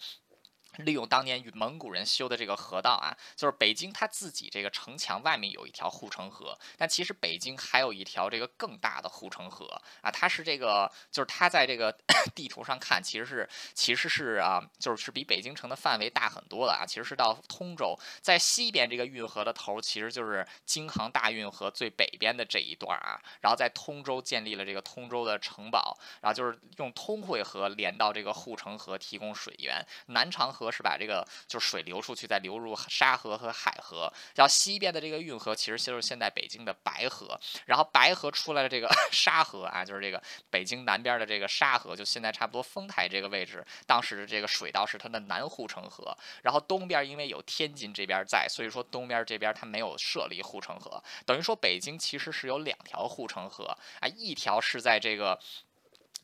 [0.78, 9.66] 利用当年与蒙古人修的这个河道啊，就是北京它自己这个城墙外面有一条护城河，但其实北京还有一条这个更大的护城河
[10.02, 11.92] 啊，它是这个就是它在这个
[12.34, 30.61] 地图上看其实是其实是啊，就是是比北京城的范围大很多的啊，其实是到通州，在西边这个运河的头其实就是京杭大运河最北边的这一段啊，然后在通州建立了这个通州的城堡，然后就是用通惠河连到这个护城河提供水源，南长河。
[30.62, 34.12] 河是把这个就是水流出去，再流入沙河和海河。
[34.36, 37.40] 然后西边的这个运河其实就是现在北京的白河。
[37.66, 46.16] 然后白河出来的这个 沙河啊，就是这个北京南边的这个沙河，就现在差不多丰台这个位置，当时的这个水道是它的南护城河。
[46.44, 53.66] 然后东边因为有天津这边在，所以说东边这边它没有设立护城河，等于说北京其实是有两条护城河
[54.00, 55.40] 啊，一条是在这个，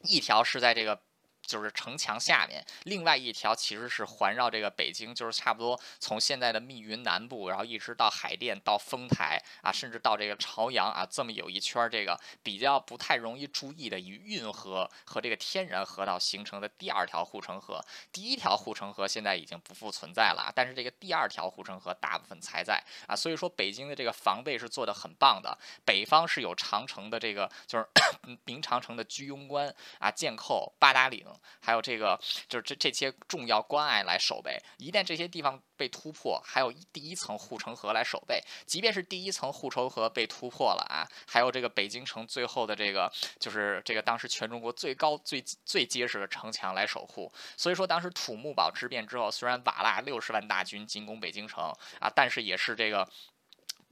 [0.03, 1.01] 一条是在这个。
[1.47, 17.81] 就是城墙下面，另外一条其实是环绕这个北京，就是差不多从现在的密云南部，然后一直到海淀、到丰台啊，甚至到这个朝阳啊，这么有一圈这个比较不太容易注意的以运河和这个天然河道形成的第二条护城河。
[18.11, 25.57] 第一条护城河现在已经不复存在了，但是这个第二条护城河大部分才在啊，所以说北京的这个防备是做的很棒的。
[25.85, 27.87] 北方是有长城的这个就是
[28.43, 31.25] 明长城的居庸关啊、箭扣、八达岭。
[31.59, 34.57] 还有这个，就是这这些重要关隘来守备。
[34.77, 38.41] 一旦这些地方被突破，还有第一层护城河来守备。
[38.65, 47.31] 即便是第一层护城河被突破了啊，还有这个北京城最后的这个，就是这个当时全中国最高、最最结实的城墙来守护。
[47.55, 51.63] 所以说，当时土木堡之变之后，虽然瓦剌六十万大军进攻北京城
[51.99, 53.07] 啊，但是也是这个。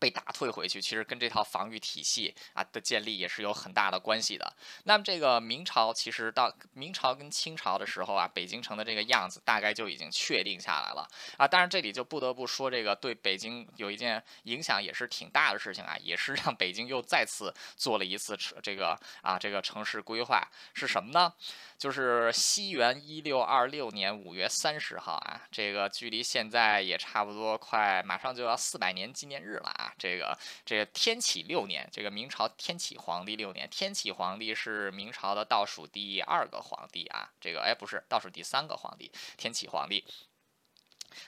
[0.06, 4.56] 被打退回去，其实跟这套防御体系啊的建立也是有很大的关系的。
[4.84, 11.48] 那么这个明朝其实到明朝跟清朝的时候啊，北京城的这个样子大概就已经确定下来了啊。
[11.48, 21.34] 当然这里就不得不说，这个对北京有一件影响也是挺大的事情啊，也是让北京又再次做了一次这个啊这个城市规划是什么呢？
[21.80, 29.92] 就是西元一六二六年五月三十号啊，这个距离现在也差不多快马上就要四百年纪念日了啊。
[29.98, 37.32] 这个这个天启六年，这个明朝天启皇帝六年，天启皇帝是明朝的倒数第二个皇帝啊。
[37.40, 40.04] 这个哎不是倒数第三个皇帝，天启皇帝。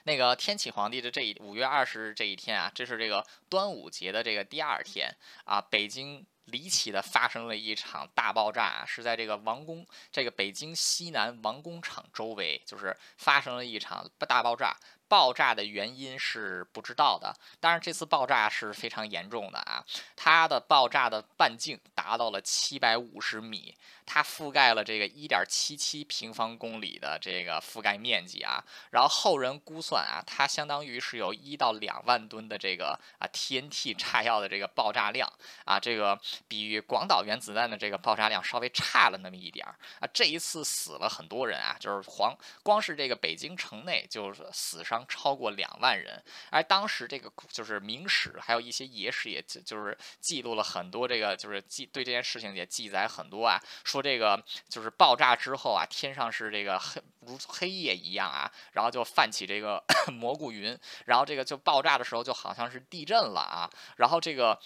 [0.04, 5.16] 那个天启皇帝的这一五月二十日这一天啊，这是这个端午节的这个第二天
[5.46, 6.26] 啊，北京。
[6.48, 14.74] 离奇的发生了一场大爆炸，是在这个王宫，这个北京西南王工厂周围，就是发生了一场大爆炸。
[15.08, 19.84] 爆炸的原因是不知道的，当然这次爆炸是非常严重的啊，
[20.16, 23.76] 它的爆炸的半径达到了七百五十米。
[24.10, 35.30] 它覆盖了这个一点七七平方公里的这个覆盖面积啊，然后后人估算啊，它相当于是有一到两万吨的这个啊 TNT 炸药的这个爆炸量
[35.66, 40.08] 啊，这个比广岛原子弹的这个爆炸量稍微差了那么一点儿啊。
[40.14, 42.34] 这一次死了很多人啊，就是黄
[42.64, 53.60] 光是这个北京城内就是死伤超过两万人，而当时这个就是明史还有一些野史也就是记录了很多这个就是记对这件事情也记载很多啊。
[53.84, 59.84] 说这个就是爆炸之后啊，天上是这个黑如黑夜一样啊，然后就泛起这个
[60.14, 64.58] 蘑菇云，然后这个就爆炸的时候就好像是地震了啊，然后这个。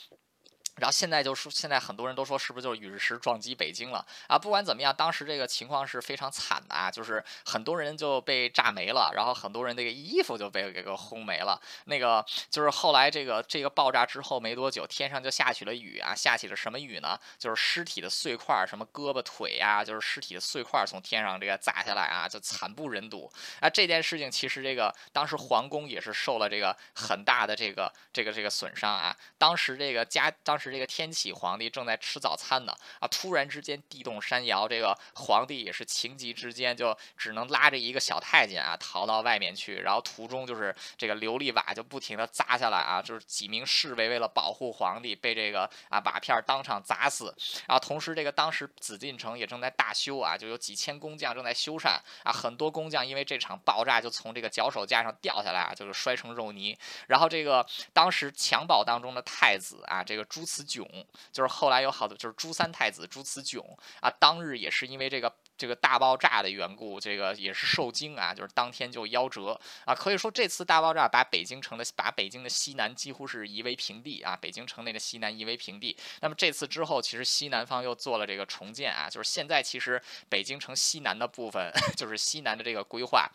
[0.75, 4.39] 然后现在就说，现在很多人都说是不是就是陨石撞击北京了啊？
[4.39, 11.61] 不管怎么样，当时这个情况是非常惨的啊，就是很多人就被炸没了，然后很多人那个衣服就被给个轰没了。
[11.85, 17.19] 那个就是后来这个这个爆炸之后没多久，天上就下起了雨啊，下起了什么雨呢？
[17.37, 23.69] 就是尸体的碎块，什么胳膊腿呀，就是尸体的碎块从天上这个砸下来啊，就惨不忍睹啊。
[23.69, 29.15] 这件事情其实这个当时皇宫也是受了这个很大的这个这个这个损伤啊。
[29.37, 30.71] 当时这个家当时。
[30.71, 47.35] 这个天启皇帝正在吃早餐呢，啊，突然之间地动山摇，这个皇帝也是情急之间就只能拉着一个小太监啊逃到外面去，然后途中就是这个琉璃瓦就不停的砸下来啊，就是几名侍卫为了保护皇帝被这个啊瓦片当场砸死，
[47.67, 60.85] 然后同时这个当时紫禁城也正在大修啊，就有几千工匠正在修缮啊，很多工匠因为这场爆炸就从这个脚手架上掉下来啊，就是摔成肉泥，然后这个当时襁褓当中的太子啊，这个朱慈炯
[61.31, 63.63] 就是后来有好多就是朱三太子朱慈炯
[64.01, 69.95] 啊，当日也是因为这个这个大爆炸的缘故，这个也是受惊啊，就是当天就夭折啊。
[69.95, 75.95] 可以说这次大爆炸把北京城的把北京的西南几乎是夷为平地啊，北京城内的西南夷为平地。
[76.21, 83.29] 那么这次之后，其实西南方又做了这个重建啊，就是现在其实北京城西南的部分， 就是西南的这个规划。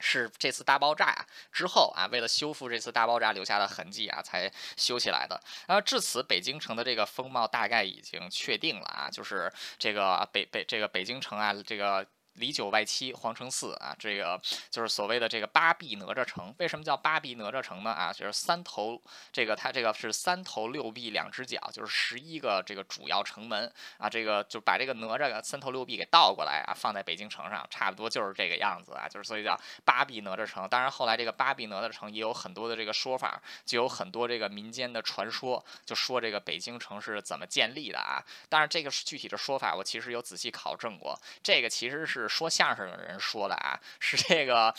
[0.00, 5.40] 是这次大爆炸之后啊，为了修复这次大爆炸留下的痕迹啊，才修起来的。
[5.66, 12.06] 然后至此，北京城的这个风貌大概已经确定了啊，就是这个北北这个北京城啊，这个。
[12.40, 16.52] 里九外七皇城四啊，这个就是所谓的这个八臂哪吒城。
[16.58, 17.90] 为什么叫八臂哪吒城呢？
[17.90, 19.00] 啊，就是三头，
[19.32, 30.68] 这个它这个是三头六臂两只脚，就是十一个这个主要城门啊，这个就把这个哪吒三头六臂给倒过来啊，放在北京城上，差不多就是这个样子啊，就是所以叫八臂哪吒城。
[30.68, 38.24] 当然后来这个八臂哪吒城也有很多的这个说法，就有很多这个民间的传说，就说这个北京城是怎么建立的啊。
[38.48, 44.74] 但是这个具体的说法，我其实有仔细考证过，这个其实是说相声的人说的啊，是这个。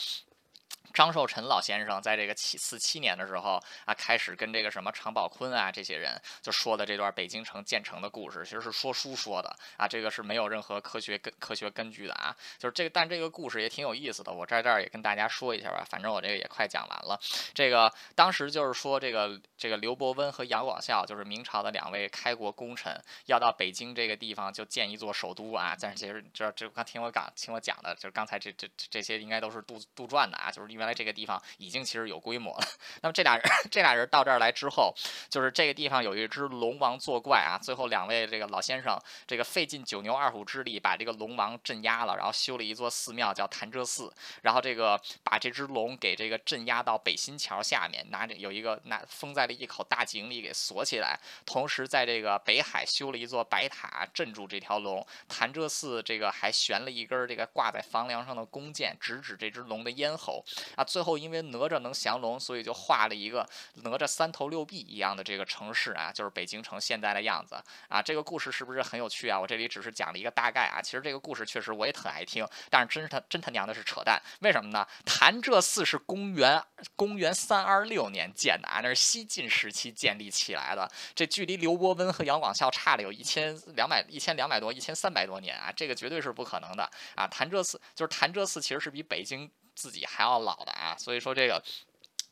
[0.93, 17.19] 张寿臣老先生在这个七四七年的时候啊，开始跟这个什么常宝坤啊这些人就说的这段北京城建成的故事，其实是说书说的啊，这个是没有任何科学根科学根据的啊，就是这个，但这个故事也挺有意思的，我在这儿也跟大家说一下吧，反正我这个也快讲完了。
[17.53, 22.93] 这个当时就是说这个这个刘伯温和杨广孝就是明朝的两位开国功臣，
[23.27, 30.80] 要到北京这个地方就建一座首都啊，但是其实这这刚听我讲听我讲的，就是刚才这这这些应该都是杜杜撰的啊，就是因为。
[30.81, 32.67] 原来这个地方已经其实有规模了。
[33.03, 34.91] 那么这俩人， 这俩人到这儿来之后，
[35.29, 37.59] 就是这个地方有一只龙王作怪啊。
[37.61, 44.11] 最后两位这个老先生，这个费尽九牛二虎之力，把这个龙王镇压了，然后修了一座寺庙叫潭柘寺。
[44.41, 51.19] 然后这个把这只龙给这个镇压到北新桥下面，拿着有一个拿封在了一口大井里给锁起来。
[51.45, 55.05] 同时在这个北海修了一座白塔镇住这条龙。
[55.29, 60.43] 潭柘寺这个还悬了一根这个挂在房梁上的弓箭，直指这只龙的咽喉。
[60.75, 63.47] 啊，最后因为哪吒能降龙，所以就画了一个
[63.83, 68.01] 哪吒三头六臂一样的这个城市啊，就是北京城现在的样子啊。
[68.01, 69.39] 这个故事是不是很有趣啊？
[69.39, 70.81] 我这里只是讲了一个大概啊。
[70.81, 74.21] 其实这个故事确实我也很爱听，但是真是他真他娘的是扯淡。
[74.41, 74.87] 为什么呢？
[75.05, 76.61] 潭柘寺是公元
[76.95, 80.89] 公元三二六年建的啊，那是西晋时期建立起来的。
[81.15, 87.27] 这距离刘伯温和杨广孝差了有一千两百一千两百多一千三百多年啊，这个绝对是不可能的啊。
[87.27, 89.49] 潭柘寺就是潭柘寺，其实是比北京。
[89.81, 91.63] 自己还要老的啊，所以说这个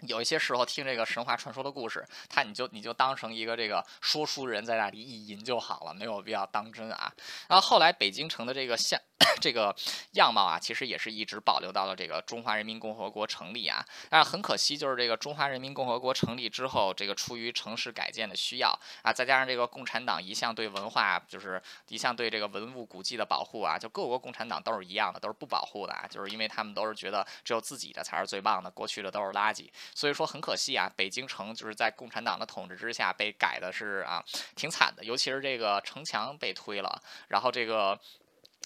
[0.08, 7.12] 有一些时候听这个神话传说的故事，他你就你就当成一个这个说书人在那里意淫就好了，没有必要当真啊。
[7.48, 9.00] 然后后来北京城的这个像。
[9.42, 9.76] 这个
[10.14, 13.86] 样貌啊，其实也是一直保留到了这个中华人民共和国成立啊。
[14.10, 18.70] 但是很可惜，就是这个中华人民共和国成立之后，这个出于城市改建的需要
[19.04, 29.70] 啊，再加上这个共产党一向对文化就是一向对这个文物古迹的保护啊，就各国共产党都是一样的，都是不保护的啊，就是因为他们都是觉得只有自己的才是最棒的，过去的都是垃圾。
[29.94, 34.24] 所以说很可惜啊，北京城就是在共产党的统治之下被改的是啊
[34.56, 38.00] 挺惨的，尤其是这个城墙被推了，然后这个。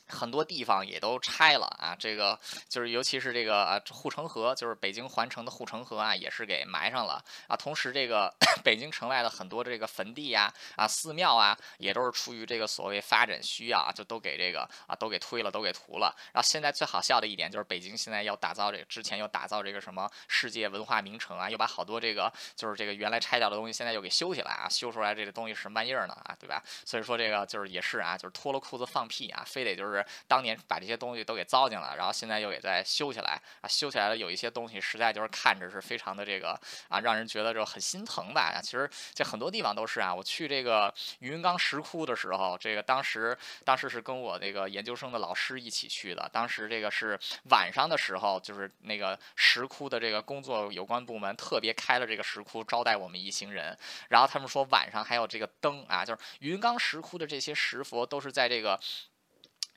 [0.08, 2.40] 很多地方也都拆了啊，这个
[2.70, 7.56] 就是尤其是这个呃护城河，就是北京环城的护城河啊，也是给埋上了啊。
[7.56, 8.34] 同时，这个
[8.64, 16.14] 北京城外的很多这个坟地呀、啊寺庙啊，也都是出于这个所谓发展需要啊，就都给这个啊都给推了，都给屠了。
[16.34, 26.62] 然后现在最好笑的一点就是，北京现在要打造这个，之前又打造这个什么世界文化名城啊，又把好多这个就是这个原来拆掉的东西，现在又给修起来啊，修出来这个东西什么玩意儿呢啊，对吧？
[26.86, 29.93] 所以说这个就是也是啊，就是脱了裤子放屁啊，非得就是。
[29.94, 38.60] 是当年把这些东西都给糟践了，然后现在又给再修起来啊，修起来了有一些东西实在就是看着是非常的这个啊，让人觉得就很心疼吧。
[38.62, 47.20] 其实这很多地方都是啊，我去这个云冈石窟的时候，这个当时当时是跟我那个研究生的老师一起去的，当时这个是
[47.50, 53.78] 晚上的时候，就是那个石窟的这个工作有关部门特别开了这个石窟招待我们一行人，
[54.10, 58.80] 然后他们说晚上还有这个灯啊，就是云冈石窟的这些石佛都是在这个。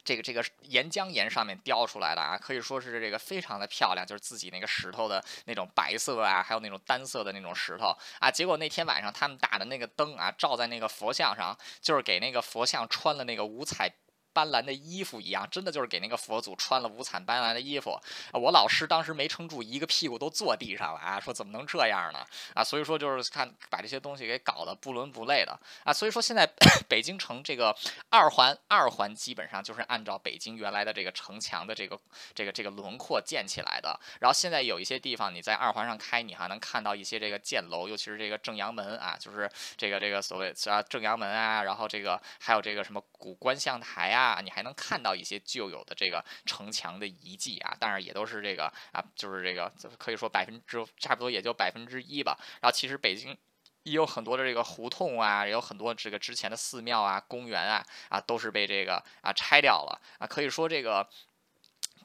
[0.07, 8.30] 这个这个岩浆岩上面雕出来的啊，可以说是这个非常的漂亮，就是自己那个石头的那种白色啊，还有那种单色的那种石头啊。
[8.30, 13.90] 结果那天晚上他们打的那个灯啊，照在那个佛像上，就是给那个佛像穿了那个五彩。
[14.37, 17.99] 斑斓的衣服一样，真的就是给那个佛祖穿了五彩斑斓的衣服。
[18.34, 21.18] 我老师当时没撑住，一个屁股都坐地上了啊！
[21.18, 22.22] 说怎么能这样呢？
[22.53, 25.91] 啊，所以说就是看把这些东西给搞得不伦不类的啊！
[25.91, 26.47] 所以说现在
[26.87, 27.74] 北京城这个
[28.11, 31.99] 二环，二环基本上就是按照北京原来的这个城墙的这个
[32.34, 33.99] 这个这个轮廓建起来的。
[34.20, 44.26] 然后现在有一些地方你在二环上开，你还能看到一些这个箭楼，尤其是这个正阳门啊，就是这个这个所谓啊正阳门啊，然后这个还有这个什么古观象台啊。
[44.35, 52.37] 啊，你还能看到一些旧有的这个城墙的遗迹啊，当然也都是这个啊，就是这个可以说百分之差不多也就百分之一吧。
[52.61, 53.37] 然后其实北京
[53.85, 60.27] 也有很多的这个胡同啊，也有很多这个之前的寺庙啊、公园啊啊，都是被这个啊拆掉了啊。
[60.27, 61.09] 可以说这个。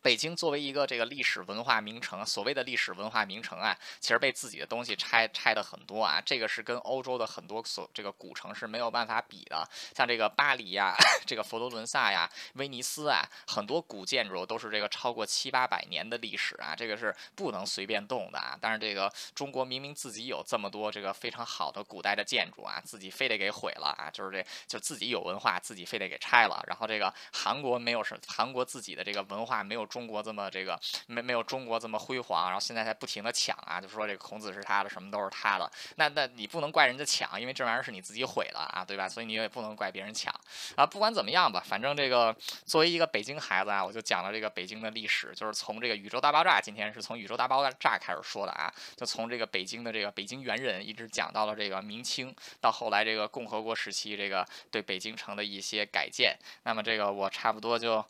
[0.01, 9.63] 北京作为一个这个历史文化名城，所谓的历史文化名城啊，其实被自己的东西拆拆的很多啊，这个是跟欧洲的很多所这个古城是没有办法比的。
[9.95, 10.95] 像这个巴黎呀，
[11.27, 18.57] 这个佛罗伦萨呀，威尼斯啊，很多古建筑都是这个超过七八百年的历史啊，这个是不能随便动的啊。
[18.59, 26.63] 但是这个中国明明自己有这么多这个非常好的古代的建筑啊，自己非得给毁了啊，就是这就自己有文化，自己非得给拆了。
[26.65, 29.90] 然后这个韩国没有什，韩国自己的这个文化没有。
[29.91, 35.69] 中国这么这个没没有中国这么辉煌，然后现在在不停的抢啊，就说这个孔子是他的，什么都是他的。
[35.97, 39.09] 那那你不能怪人家抢，因为这玩意儿是你自己毁了啊，对吧？
[39.09, 40.33] 所以你也不能怪别人抢
[40.75, 40.85] 啊。
[40.85, 42.33] 不管怎么样吧，反正这个
[42.65, 56.37] 作为一个北京孩子啊，我就讲了这个北京的历史，就是从这个宇宙大爆炸，今天是从宇宙大爆炸开始说的啊，就从这个北京的这个北京猿人一直讲到了这个明清，到后来这个共和国时期，这个对北京城的一些改建。
[56.63, 58.05] 那么这个我差不多就。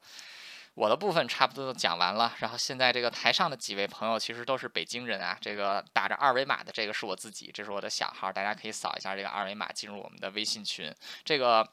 [0.82, 10.92] 我的部分差不多都讲完了，然后现在这个台上的几位朋友其实都是北京人啊，这个打着二维码的这个是我自己，这是我的小号，大家可以扫一下这个二维码进入我们的微信群，
[11.24, 11.68] 这个。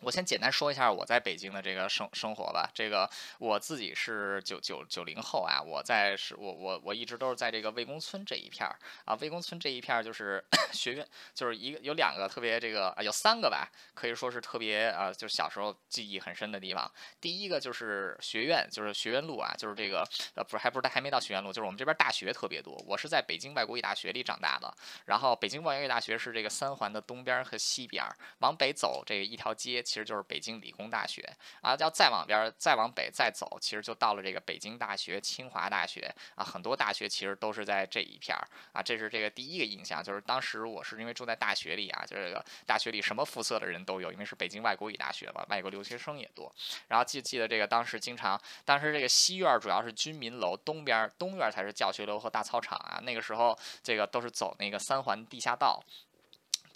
[0.00, 2.68] 我先简单说一下我在北京的这个生生活吧。
[2.74, 9.14] 这个我自己是九九九零后啊，我在是我我我一直都是在这个魏公村这一片儿啊。
[9.20, 10.42] 魏公村这一片儿就是
[10.72, 16.90] 学院，就是一个有两个特别这个啊，有三个吧，可以说是特别啊，就是小时候记忆很深的地方。
[17.20, 20.02] 第一个就是学院，就是学院路啊，就是这个
[20.34, 22.74] 呃不是还不是还没到学院路，就是我们这边大学特别多。
[22.86, 24.74] 我是在北京外国语大学里长大的，
[25.04, 28.02] 然后北京外国语大学是这个三环的东边和西边，
[28.38, 29.84] 往北走这一条街。
[29.90, 31.20] 其实就是北京理工大学
[31.62, 38.80] 啊，要再往边再往北再走，其实就到了这个北京大学、清华大学啊，很多大学其实都是在这一片儿啊。
[38.80, 46.54] 这是这个第一个印象，就是当时我是因为住在大学里啊，就是这个大学里什么肤色的人都有，因为是北京外国语大学嘛，外国留学生也多。
[46.86, 53.00] 然后记记得这个当时经常，当时这个西院主要是居民楼，东边东院才是教学楼和大操场啊。
[53.02, 55.82] 那个时候这个都是走那个三环地下道。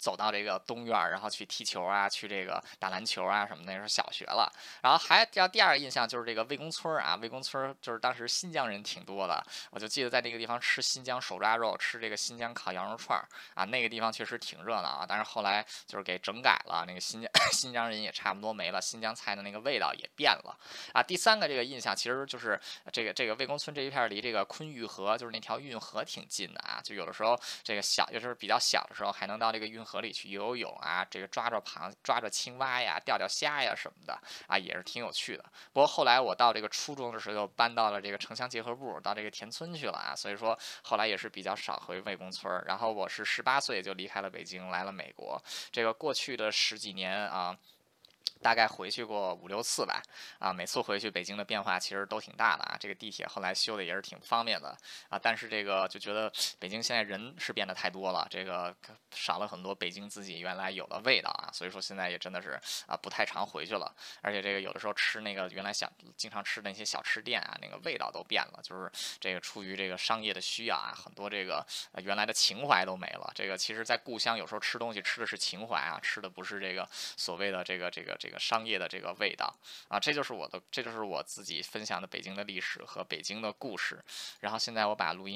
[0.05, 4.47] 走到这个东院，然后去踢球啊，去这个打篮球啊什么的，那时候小学了。
[4.83, 13.25] 然后还要第二个印象就是这个魏公村啊，魏公村就是当时新疆人挺多的，我就记得在那个地方吃新疆手抓肉，吃这个新疆烤羊肉串儿
[13.55, 15.05] 啊，那个地方确实挺热闹啊。
[15.09, 20.55] 但是后来就是给整改了，那个新疆 新疆人也差不多没了，新疆菜的那个味道也变了
[20.93, 21.01] 啊。
[21.01, 22.61] 第三个这个印象其实就是
[22.93, 29.94] 这个这个魏公村这一片离这个昆玉河就是那条运河挺近的啊，就有的时候这个小就是比较小的时候还能到这个运河。
[29.95, 34.13] 河里去游游泳啊，这个抓着螃抓着青蛙呀，钓钓虾呀什么的
[34.45, 35.43] 啊，也是挺有趣的。
[35.71, 42.61] 不过后来我到这个初中的时候，搬到了这个城乡结合部，到这个田村去了啊，所以说后来也是比较少回魏公村。
[42.67, 45.41] 然后我是十八岁就离开了北京，来了美国。
[45.71, 47.57] 这个过去的十几年啊。
[48.41, 50.01] 大概回去过五六次吧，
[50.39, 52.77] 啊，每次回去北京的变化其实都挺大的啊。
[52.79, 54.77] 这个地铁后来修的也是挺方便的
[55.09, 58.75] 啊，但是这个就觉得北京现在人是变得太多了，这个
[59.11, 61.49] 少了很多北京自己原来有的味道啊。
[61.53, 71.65] 所以说现在也真的是啊不太常回去了，而且这个有的时候吃那个原来想经常吃的那些小吃店啊，那个味道都变了，就是这个出于这个商业的需要啊，很多这个
[72.03, 73.31] 原来的情怀都没了。
[73.33, 78.15] 这个其实，在故乡有时候吃东西吃的是情怀啊，吃的不是这个所谓的这个这个。
[78.25, 79.53] 这个商业的这个味道
[79.87, 84.03] 啊，这就是我的，这就是我自己分享的北京的历史和北京的故事。
[84.39, 85.35] 然后现在我把录音。